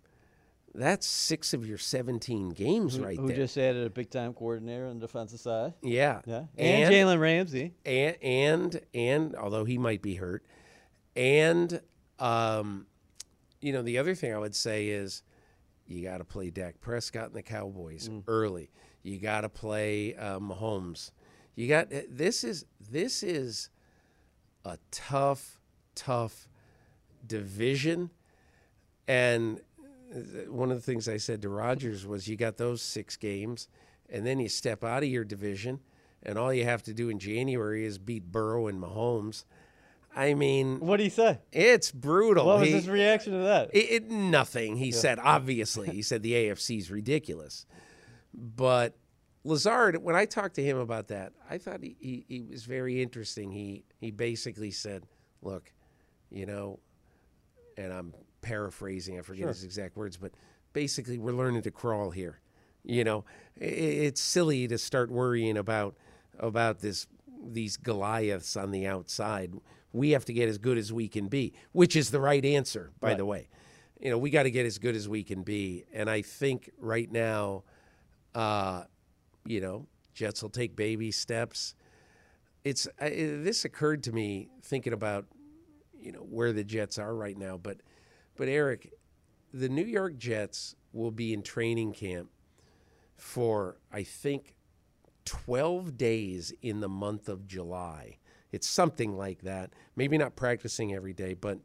That's 0.73 1.07
six 1.07 1.53
of 1.53 1.65
your 1.65 1.79
17 1.79 2.49
games 2.49 2.97
Who, 2.97 3.03
right 3.03 3.17
who 3.17 3.27
there. 3.27 3.35
Who 3.35 3.41
just 3.41 3.57
added 3.57 3.87
a 3.87 3.89
big-time 3.89 4.33
coordinator 4.33 4.85
on 4.85 4.99
the 4.99 5.07
defensive 5.07 5.39
side. 5.39 5.73
yeah. 5.81 6.21
Yeah. 6.25 6.43
And, 6.55 6.93
Jalen 6.93 7.19
Ramsey. 7.19 7.73
and 7.83 8.15
and 8.21 8.81
and 8.93 9.35
although 9.35 9.65
he 9.65 9.79
might 9.79 10.03
be 10.03 10.15
hurt, 10.15 10.45
and 11.15 11.81
um, 12.19 12.85
you 13.59 13.73
know 13.73 13.81
the 13.81 13.97
other 13.97 14.13
thing 14.13 14.33
I 14.33 14.37
would 14.37 14.55
say 14.55 14.89
is 14.89 15.23
you 15.87 16.03
got 16.03 16.19
to 16.19 16.23
play 16.23 16.51
Dak 16.51 16.79
Prescott 16.79 17.27
and 17.27 17.33
the 17.33 17.41
Cowboys 17.41 18.09
early. 18.27 18.69
You 19.01 19.19
got 19.19 19.41
to 19.41 19.49
play 19.49 20.15
uh, 20.15 20.39
Mahomes. 20.39 21.11
You 21.55 21.67
got 21.67 21.87
this 22.09 22.43
is 22.43 22.65
this 22.91 23.23
is 23.23 23.69
a 24.63 24.77
tough 24.91 25.59
tough 25.97 26.47
division, 27.25 28.11
and 29.07 29.59
one 30.47 30.71
of 30.71 30.77
the 30.77 30.81
things 30.81 31.09
I 31.09 31.17
said 31.17 31.41
to 31.41 31.49
Rodgers 31.49 32.05
was 32.05 32.27
you 32.27 32.35
got 32.37 32.57
those 32.57 32.81
six 32.81 33.17
games, 33.17 33.67
and 34.09 34.25
then 34.25 34.39
you 34.39 34.47
step 34.47 34.83
out 34.83 35.03
of 35.03 35.09
your 35.09 35.23
division, 35.25 35.79
and 36.23 36.37
all 36.37 36.53
you 36.53 36.63
have 36.63 36.83
to 36.83 36.93
do 36.93 37.09
in 37.09 37.19
January 37.19 37.83
is 37.85 37.97
beat 37.97 38.31
Burrow 38.31 38.67
and 38.67 38.81
Mahomes. 38.81 39.43
I 40.15 40.33
mean, 40.33 40.79
What 40.79 40.97
did 40.97 41.03
he 41.03 41.09
say? 41.09 41.39
it's 41.51 41.91
brutal. 41.91 42.45
What 42.47 42.59
was 42.59 42.69
He- 42.69 42.73
his 42.75 42.89
reaction 42.89 43.33
to 43.33 43.39
that? 43.39 43.69
it, 43.73 44.03
it- 44.03 44.09
nothing. 44.09 44.77
He 44.77 44.91
said, 44.91 45.19
obviously, 45.21 45.89
he 45.89 46.01
said 46.01 46.23
the 46.23 46.33
AFC 46.33 46.77
is 46.79 46.89
ridiculous. 46.89 47.65
But 48.33 48.95
Lazard, 49.43 49.97
when 50.03 50.15
I 50.15 50.25
talked 50.25 50.55
to 50.55 50.63
him 50.63 50.77
about 50.77 51.07
that, 51.09 51.33
I 51.49 51.57
thought 51.57 51.81
he, 51.83 51.95
he, 51.99 52.25
he 52.27 52.41
was 52.49 52.65
very 52.65 53.01
interesting. 53.01 53.51
He 53.51 53.83
he 53.99 54.11
basically 54.11 54.71
said, 54.71 55.03
look, 55.41 55.71
you 56.31 56.45
know, 56.45 56.79
and 57.77 57.91
I'm 57.93 58.13
paraphrasing, 58.41 59.17
I 59.19 59.21
forget 59.21 59.47
his 59.49 59.63
exact 59.63 59.95
words, 59.97 60.17
but 60.17 60.31
basically 60.73 61.17
we're 61.17 61.31
learning 61.33 61.61
to 61.63 61.71
crawl 61.71 62.11
here. 62.11 62.39
You 62.83 63.03
know, 63.03 63.25
it's 63.55 64.21
silly 64.21 64.67
to 64.67 64.77
start 64.77 65.11
worrying 65.11 65.57
about 65.57 65.95
about 66.39 66.79
this 66.79 67.07
these 67.49 67.77
Goliaths 67.77 68.55
on 68.55 68.71
the 68.71 68.87
outside. 68.87 69.53
We 69.93 70.11
have 70.11 70.25
to 70.25 70.33
get 70.33 70.47
as 70.49 70.57
good 70.57 70.77
as 70.77 70.91
we 70.93 71.07
can 71.07 71.27
be, 71.27 71.53
which 71.71 71.95
is 71.95 72.11
the 72.11 72.19
right 72.19 72.43
answer, 72.43 72.91
by 72.99 73.11
the 73.15 73.25
way. 73.25 73.49
You 73.99 74.09
know, 74.11 74.17
we 74.17 74.29
got 74.29 74.43
to 74.43 74.51
get 74.51 74.65
as 74.65 74.77
good 74.77 74.95
as 74.95 75.09
we 75.09 75.23
can 75.23 75.43
be, 75.43 75.85
and 75.93 76.09
I 76.09 76.21
think 76.21 76.69
right 76.79 77.11
now, 77.11 77.63
uh, 78.35 78.83
you 79.45 79.59
know, 79.59 79.87
Jets 80.13 80.41
will 80.41 80.49
take 80.49 80.75
baby 80.75 81.11
steps. 81.11 81.73
It's 82.63 82.87
it- 83.01 83.43
this 83.43 83.65
occurred 83.65 84.03
to 84.03 84.11
me 84.11 84.49
thinking 84.61 84.93
about 84.93 85.25
you 85.99 86.11
know 86.11 86.19
where 86.19 86.53
the 86.53 86.63
Jets 86.63 86.97
are 86.97 87.15
right 87.15 87.37
now, 87.37 87.57
but 87.57 87.77
but 88.35 88.47
Eric, 88.47 88.93
the 89.53 89.69
New 89.69 89.85
York 89.85 90.17
Jets 90.17 90.75
will 90.93 91.11
be 91.11 91.33
in 91.33 91.41
training 91.43 91.93
camp 91.93 92.29
for 93.15 93.77
I 93.91 94.03
think 94.03 94.55
12 95.25 95.97
days 95.97 96.53
in 96.61 96.79
the 96.79 96.89
month 96.89 97.27
of 97.29 97.47
July. 97.47 98.17
It's 98.51 98.67
something 98.67 99.17
like 99.17 99.41
that. 99.41 99.71
Maybe 99.95 100.17
not 100.17 100.35
practicing 100.35 100.93
every 100.93 101.13
day, 101.13 101.33
but 101.33 101.59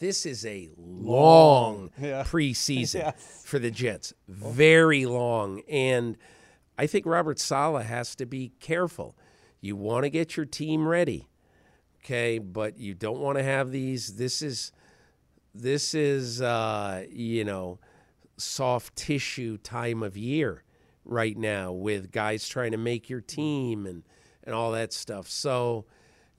this 0.00 0.26
is 0.26 0.44
a 0.44 0.68
long, 0.76 1.90
Yeah. 2.00 2.24
preseason 2.24 2.94
Yes. 3.00 3.42
for 3.46 3.58
the 3.58 3.70
Jets. 3.70 4.12
Very 4.28 5.06
long. 5.06 5.60
And 5.68 6.18
I 6.76 6.86
think 6.86 7.06
Robert 7.06 7.38
Saleh 7.38 7.86
has 7.86 8.14
to 8.16 8.26
be 8.26 8.52
careful. 8.60 9.16
You 9.60 9.74
want 9.76 10.04
to 10.04 10.10
get 10.10 10.36
your 10.36 10.46
team 10.46 10.86
ready, 10.86 11.27
okay, 12.08 12.38
but 12.38 12.78
you 12.78 12.94
don't 12.94 13.18
want 13.18 13.36
to 13.36 13.44
have 13.44 13.70
these. 13.70 14.16
This 14.16 14.40
is, 14.40 14.72
this 15.54 15.94
is, 15.94 16.40
uh, 16.40 17.04
you 17.10 17.44
know, 17.44 17.78
soft 18.38 18.96
tissue 18.96 19.58
time 19.58 20.02
of 20.02 20.16
year 20.16 20.62
right 21.04 21.36
now 21.36 21.72
with 21.72 22.10
guys 22.10 22.48
trying 22.48 22.72
to 22.72 22.78
make 22.78 23.10
your 23.10 23.20
team 23.20 23.86
and 23.86 24.04
and 24.44 24.54
all 24.54 24.72
that 24.72 24.94
stuff. 24.94 25.28
So, 25.28 25.84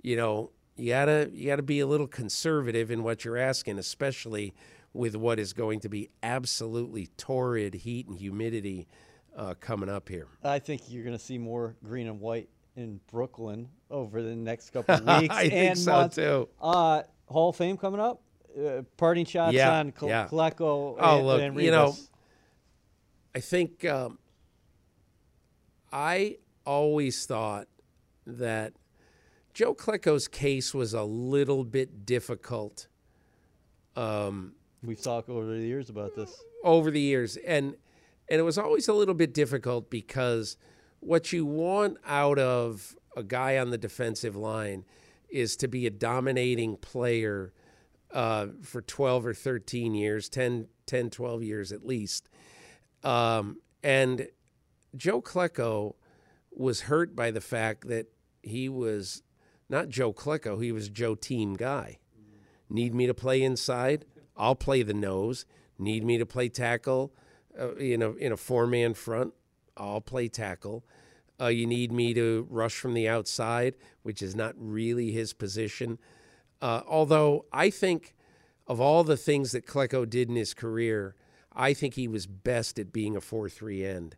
you 0.02 0.16
know, 0.16 0.52
you 0.76 0.90
gotta 0.90 1.30
you 1.32 1.48
gotta 1.48 1.62
be 1.62 1.82
a 1.82 1.88
little 1.88 2.08
conservative 2.08 2.90
in 2.90 3.04
what 3.04 3.24
you're 3.24 3.38
asking, 3.38 3.78
especially 3.78 4.56
with 4.94 5.16
what 5.16 5.38
is 5.38 5.54
going 5.54 5.82
to 5.82 5.90
be 5.90 6.10
absolutely 6.24 7.08
torrid 7.18 7.76
heat 7.76 8.08
and 8.08 8.18
humidity 8.18 8.88
uh, 9.36 9.54
coming 9.60 9.90
up 9.90 10.10
here. 10.10 10.28
I 10.44 10.58
think 10.58 10.82
you're 10.88 11.04
to 11.18 11.24
see 11.24 11.38
more 11.38 11.76
green 11.84 12.08
and 12.08 12.20
white 12.20 12.50
in 12.76 13.00
Brooklyn 13.12 13.70
over 13.90 14.22
the 14.22 14.36
next 14.36 14.70
couple 14.74 14.96
of 14.96 15.22
weeks. 15.22 15.34
I 15.36 15.50
think 15.50 15.70
and 15.72 15.78
so, 15.80 15.92
months. 15.92 16.16
too. 16.16 16.50
Uh, 16.62 17.04
Hall 17.28 17.50
of 17.50 17.56
Fame 17.56 17.78
coming 17.78 18.00
up. 18.00 18.22
Uh, 18.60 18.82
parting 18.98 19.26
shots 19.26 19.54
Yeah, 19.54 19.80
on 19.80 19.92
Kle- 19.92 20.08
yeah. 20.10 20.28
Klecko 20.28 20.96
Oh, 21.00 21.18
and, 21.18 21.28
look, 21.28 21.42
and 21.42 21.62
you 21.62 21.70
know, 21.72 21.96
I 23.36 23.40
think 23.40 23.86
um, 23.86 24.18
I 25.94 26.38
always 26.66 27.26
thought 27.26 27.68
that 28.26 28.74
Joe 29.54 29.74
Klecko's 29.76 30.28
case 30.28 30.74
was 30.74 30.94
a 30.94 31.04
little 31.04 31.64
bit 31.64 32.06
difficult 32.06 32.88
we've 34.84 35.02
talked 35.02 35.30
over 35.30 35.46
the 35.46 35.60
years 35.66 35.90
about 35.90 36.16
this. 36.16 36.42
over 36.64 36.90
the 36.90 37.02
years, 37.02 37.38
and 37.38 37.76
and 38.30 38.40
it 38.40 38.44
was 38.44 38.58
always 38.58 38.88
a 38.88 38.94
little 38.94 39.14
bit 39.14 39.34
difficult 39.34 39.90
because 39.90 40.56
what 41.02 41.34
you 41.34 41.46
want 41.46 41.98
out 42.06 42.40
of 42.40 42.96
a 43.20 43.24
guy 43.24 43.58
on 43.58 43.70
the 43.70 43.78
defensive 43.78 44.36
line 44.36 44.86
is 45.30 45.56
to 45.58 45.68
be 45.68 45.86
a 45.86 45.92
dominating 45.92 46.78
player 46.78 47.54
uh, 48.12 48.48
for 48.64 48.82
12 48.82 49.28
or 49.28 49.34
13 49.34 49.94
years, 49.94 50.30
10, 50.30 50.68
10 50.88 51.10
12 51.12 51.44
years 51.44 51.72
at 51.72 51.86
least. 51.86 52.30
Um, 53.04 53.58
and 53.84 54.28
Joe 54.96 55.22
Klecko 55.22 55.96
was 56.52 56.82
hurt 56.82 57.16
by 57.16 57.30
the 57.30 57.42
fact 57.42 57.88
that 57.88 58.08
he 58.42 58.68
was 58.68 59.22
not 59.70 59.90
Joe 59.90 60.12
Klecko, 60.12 60.64
he 60.64 60.72
was 60.72 60.90
Joe 60.90 61.14
Team 61.14 61.56
guy. 61.56 62.00
Need 62.70 62.96
me 62.96 63.06
to 63.06 63.14
play 63.14 63.44
inside? 63.44 64.06
I'll 64.36 64.56
play 64.56 64.82
the 64.82 64.94
nose. 64.94 65.46
Need 65.78 66.04
me 66.04 66.18
to 66.18 66.26
play 66.26 66.50
tackle 66.50 67.14
uh, 67.60 67.76
in 67.76 68.02
a 68.02 68.12
in 68.14 68.32
a 68.32 68.38
four 68.38 68.68
man 68.68 68.94
front? 68.94 69.34
I'll 69.78 70.02
play 70.02 70.28
tackle. 70.28 70.86
Uh, 71.40 71.48
you 71.48 71.66
need 71.66 71.92
me 71.92 72.14
to 72.14 72.48
rush 72.50 72.76
from 72.76 72.94
the 72.94 73.08
outside, 73.08 73.76
which 74.04 74.22
is 74.22 74.36
not 74.36 74.54
really 74.58 75.12
his 75.12 75.34
position. 75.34 75.98
Uh, 76.62 76.82
although 76.88 77.46
I 77.54 77.70
think 77.70 78.16
of 78.68 78.80
all 78.80 79.04
the 79.04 79.18
things 79.18 79.52
that 79.54 79.66
Klecko 79.66 80.10
did 80.10 80.30
in 80.30 80.36
his 80.36 80.54
career, 80.54 81.16
I 81.54 81.74
think 81.74 81.96
he 81.96 82.08
was 82.08 82.28
best 82.28 82.78
at 82.78 82.94
being 82.94 83.16
a 83.16 83.22
4 83.22 83.50
3 83.50 83.86
end. 83.86 84.16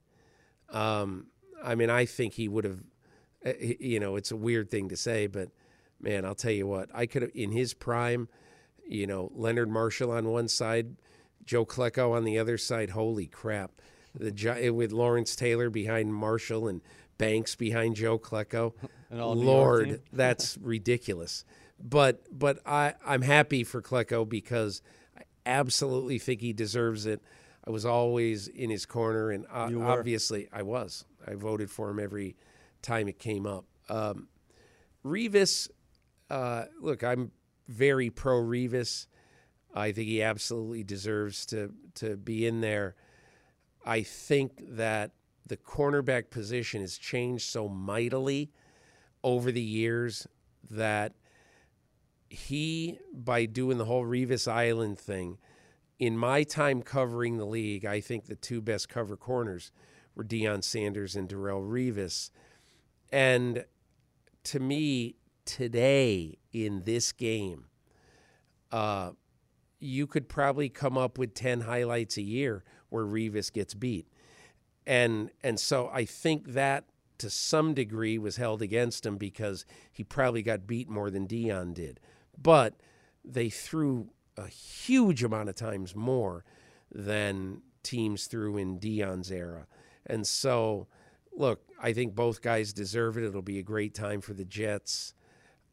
Um, 0.70 1.28
I 1.64 1.76
mean, 1.76 1.90
I 1.90 2.06
think 2.06 2.34
he 2.34 2.48
would 2.48 2.66
have, 2.66 2.80
uh, 3.46 3.54
you 3.60 4.00
know, 4.00 4.16
it's 4.16 4.32
a 4.32 4.36
weird 4.36 4.70
thing 4.70 4.90
to 4.90 4.98
say, 4.98 5.28
but 5.28 5.50
man, 6.00 6.26
I'll 6.26 6.36
tell 6.36 6.52
you 6.52 6.68
what, 6.68 6.90
I 6.94 7.06
could 7.06 7.22
have, 7.22 7.32
in 7.36 7.52
his 7.52 7.74
prime, 7.74 8.28
you 8.88 9.08
know, 9.08 9.32
Leonard 9.36 9.70
Marshall 9.70 10.12
on 10.12 10.28
one 10.28 10.48
side, 10.48 10.96
Joe 11.46 11.66
Klecko 11.66 12.12
on 12.12 12.24
the 12.24 12.38
other 12.38 12.58
side. 12.58 12.92
Holy 12.92 13.28
crap. 13.28 13.72
The 14.14 14.72
with 14.74 14.92
Lawrence 14.92 15.36
Taylor 15.38 15.70
behind 15.70 16.14
Marshall 16.14 16.68
and 16.68 16.82
Banks 17.22 17.56
behind 17.56 17.96
Joe 17.96 18.18
Klecko. 18.18 18.74
Lord, 19.12 20.02
that's 20.14 20.58
ridiculous. 20.58 21.46
But 21.80 22.24
but 22.32 22.60
I, 22.66 22.96
I'm 23.06 23.22
happy 23.22 23.64
for 23.64 23.82
Klecko 23.82 24.28
because 24.28 24.82
I 25.18 25.22
absolutely 25.46 26.20
think 26.20 26.42
he 26.42 26.54
deserves 26.54 27.06
it. 27.06 27.22
I 27.66 27.70
was 27.70 27.86
always 27.86 28.48
in 28.48 28.70
his 28.70 28.86
corner, 28.86 29.30
and 29.30 29.46
uh, 29.52 29.70
obviously 29.82 30.50
I 30.52 30.64
was. 30.64 31.06
I 31.26 31.36
voted 31.36 31.70
for 31.70 31.90
him 31.90 32.00
every 32.00 32.36
time 32.82 33.08
it 33.08 33.20
came 33.20 33.46
up. 33.46 33.66
Um, 33.88 34.28
Revis, 35.06 35.70
uh, 36.30 36.66
look, 36.80 37.04
I'm 37.04 37.32
very 37.68 38.10
pro 38.10 38.42
Revis. 38.42 39.06
I 39.74 39.92
think 39.92 40.08
he 40.08 40.24
absolutely 40.24 40.84
deserves 40.84 41.46
to 41.48 41.72
to 41.96 42.18
be 42.18 42.48
in 42.48 42.62
there. 42.62 42.96
I 43.86 44.02
think 44.04 44.62
that 44.76 45.12
the 45.52 45.58
cornerback 45.58 46.30
position 46.30 46.80
has 46.80 46.98
changed 46.98 47.44
so 47.44 47.68
mightily 47.68 48.50
over 49.22 49.52
the 49.52 49.62
years 49.62 50.26
that 50.70 51.12
he, 52.30 52.98
by 53.14 53.44
doing 53.44 53.78
the 53.78 53.84
whole 53.84 54.06
Revis 54.06 54.50
Island 54.50 54.98
thing, 54.98 55.38
in 56.00 56.18
my 56.18 56.44
time 56.44 56.82
covering 56.82 57.36
the 57.36 57.44
league, 57.44 57.84
I 57.84 58.00
think 58.00 58.28
the 58.28 58.38
two 58.38 58.62
best 58.62 58.88
cover 58.88 59.18
corners 59.18 59.74
were 60.16 60.24
Deion 60.24 60.64
Sanders 60.64 61.18
and 61.18 61.28
Darrelle 61.28 61.70
Revis. 61.70 62.30
And 63.12 63.66
to 64.46 64.60
me, 64.62 65.16
today 65.44 66.38
in 66.54 66.84
this 66.86 67.12
game, 67.12 67.66
uh, 68.72 69.12
you 69.82 70.08
could 70.08 70.30
probably 70.30 70.70
come 70.70 70.98
up 70.98 71.18
with 71.18 71.34
10 71.34 71.60
highlights 71.60 72.16
a 72.16 72.22
year 72.22 72.64
where 72.88 73.04
Revis 73.04 73.52
gets 73.52 73.74
beat. 73.74 74.08
And 74.86 75.32
and 75.44 75.60
so 75.60 75.90
I 75.94 76.06
think 76.06 76.54
that 76.54 76.86
to 77.20 77.30
some 77.30 77.74
degree 77.74 78.18
was 78.18 78.38
held 78.38 78.62
against 78.62 79.06
him 79.06 79.18
because 79.18 79.66
he 79.92 80.04
probably 80.04 80.42
got 80.42 80.66
beat 80.66 80.90
more 80.90 81.12
than 81.12 81.28
Deion 81.28 81.74
did. 81.74 82.00
But 82.36 82.74
they 83.24 83.50
threw 83.50 84.10
a 84.38 84.48
huge 84.48 85.24
amount 85.24 85.50
of 85.50 85.56
times 85.56 85.96
more 85.96 86.44
than 86.92 87.62
teams 87.84 88.26
threw 88.26 88.58
in 88.58 88.80
Deion's 88.80 89.32
era. 89.32 89.68
And 90.06 90.26
so, 90.26 90.88
look, 91.32 91.62
I 91.80 91.94
think 91.94 92.16
both 92.16 92.42
guys 92.42 92.74
deserve 92.74 93.18
it. 93.18 93.24
It'll 93.24 93.42
be 93.42 93.60
a 93.60 93.64
great 93.64 93.94
time 93.94 94.22
for 94.22 94.34
the 94.34 94.46
Jets 94.46 95.14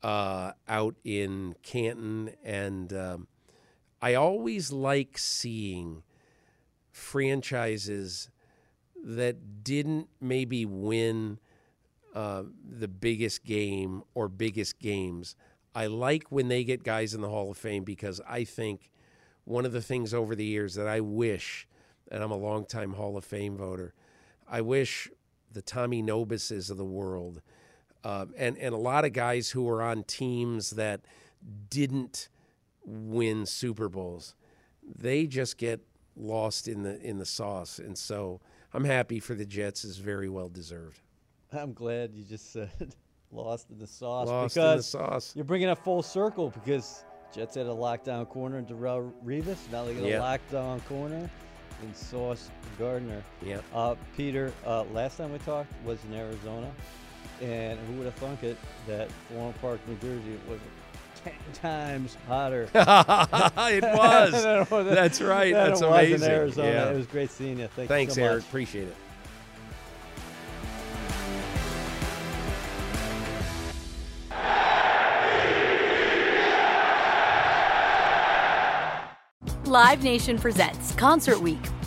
uh, 0.02 0.52
out 0.68 0.96
in 1.04 1.54
Canton. 1.62 2.32
And 2.44 2.92
um, 2.92 3.28
I 4.00 4.14
always 4.14 4.70
like 4.70 5.18
seeing 5.18 6.02
franchises 6.90 8.30
that 9.04 9.64
didn't 9.64 10.08
maybe 10.20 10.66
win 10.66 11.38
uh, 12.14 12.42
the 12.68 12.88
biggest 12.88 13.44
game 13.44 14.02
or 14.14 14.28
biggest 14.28 14.78
games. 14.78 15.36
I 15.74 15.86
like 15.86 16.24
when 16.30 16.48
they 16.48 16.64
get 16.64 16.82
guys 16.82 17.14
in 17.14 17.20
the 17.20 17.28
Hall 17.28 17.50
of 17.50 17.56
Fame 17.56 17.84
because 17.84 18.20
I 18.28 18.44
think 18.44 18.90
one 19.44 19.64
of 19.64 19.72
the 19.72 19.80
things 19.80 20.12
over 20.12 20.34
the 20.34 20.44
years 20.44 20.74
that 20.74 20.86
I 20.86 21.00
wish, 21.00 21.66
and 22.10 22.22
I'm 22.22 22.30
a 22.30 22.36
longtime 22.36 22.94
Hall 22.94 23.16
of 23.16 23.24
Fame 23.24 23.56
voter, 23.56 23.94
I 24.48 24.60
wish 24.60 25.08
the 25.52 25.62
Tommy 25.62 26.02
Nobises 26.02 26.70
of 26.70 26.76
the 26.76 26.84
world, 26.84 27.40
uh, 28.04 28.26
and 28.36 28.56
and 28.58 28.74
a 28.74 28.78
lot 28.78 29.04
of 29.04 29.12
guys 29.12 29.50
who 29.50 29.62
were 29.62 29.82
on 29.82 30.04
teams 30.04 30.70
that 30.70 31.00
didn't 31.70 32.28
win 32.84 33.46
Super 33.46 33.88
Bowls, 33.88 34.34
they 34.82 35.26
just 35.26 35.56
get 35.56 35.80
lost 36.16 36.68
in 36.68 36.82
the 36.82 37.00
in 37.00 37.18
the 37.18 37.26
sauce, 37.26 37.78
and 37.78 37.96
so 37.96 38.40
I'm 38.72 38.84
happy 38.84 39.20
for 39.20 39.34
the 39.34 39.46
Jets. 39.46 39.84
is 39.84 39.98
very 39.98 40.28
well 40.28 40.48
deserved. 40.48 41.00
I'm 41.52 41.72
glad 41.72 42.12
you 42.14 42.24
just 42.24 42.52
said 42.52 42.70
lost 43.32 43.70
in 43.70 43.78
the 43.78 43.86
sauce 43.86 44.28
lost 44.28 44.54
because 44.54 44.72
in 44.72 44.76
the 44.76 44.82
sauce. 44.82 45.32
you're 45.34 45.44
bringing 45.44 45.68
it 45.68 45.78
full 45.78 46.02
circle 46.02 46.50
because 46.50 47.04
Jets 47.34 47.54
had 47.54 47.66
a 47.66 47.70
lockdown 47.70 48.28
corner 48.28 48.58
in 48.58 48.66
Darrelle 48.66 49.12
Revis. 49.24 49.56
Now 49.70 49.84
they 49.84 49.94
got 49.94 50.04
a 50.04 50.08
yep. 50.08 50.22
lockdown 50.22 50.84
corner 50.86 51.30
in 51.82 51.94
Sauce 51.94 52.50
Gardner. 52.78 53.22
Yeah. 53.42 53.60
Uh, 53.74 53.94
Peter, 54.16 54.52
uh, 54.66 54.84
last 54.92 55.16
time 55.18 55.32
we 55.32 55.38
talked 55.40 55.72
was 55.84 55.98
in 56.04 56.14
Arizona, 56.14 56.70
and 57.40 57.78
who 57.80 57.94
would 57.94 58.06
have 58.06 58.14
thunk 58.14 58.42
it 58.42 58.56
that 58.86 59.08
Florham 59.30 59.54
Park, 59.60 59.80
New 59.86 59.96
Jersey 59.96 60.38
was 60.48 60.58
ten 61.24 61.34
times 61.54 62.16
hotter. 62.26 62.62
it 62.74 63.82
was. 63.82 64.42
That's 64.70 65.20
right. 65.20 65.52
That's 65.52 65.80
it 65.80 65.88
amazing. 65.88 66.12
Was 66.12 66.22
in 66.22 66.30
Arizona. 66.30 66.68
Yeah. 66.68 66.90
It 66.90 66.96
was 66.96 67.06
great 67.06 67.30
seeing 67.30 67.58
you. 67.58 67.68
Thank 67.68 67.88
Thanks, 67.88 68.16
you 68.16 68.22
so 68.22 68.26
Eric. 68.26 68.36
Much. 68.38 68.44
Appreciate 68.48 68.88
it. 68.88 68.96
Live 79.64 80.02
Nation 80.02 80.38
presents 80.38 80.92
Concert 80.94 81.40
Week. 81.40 81.60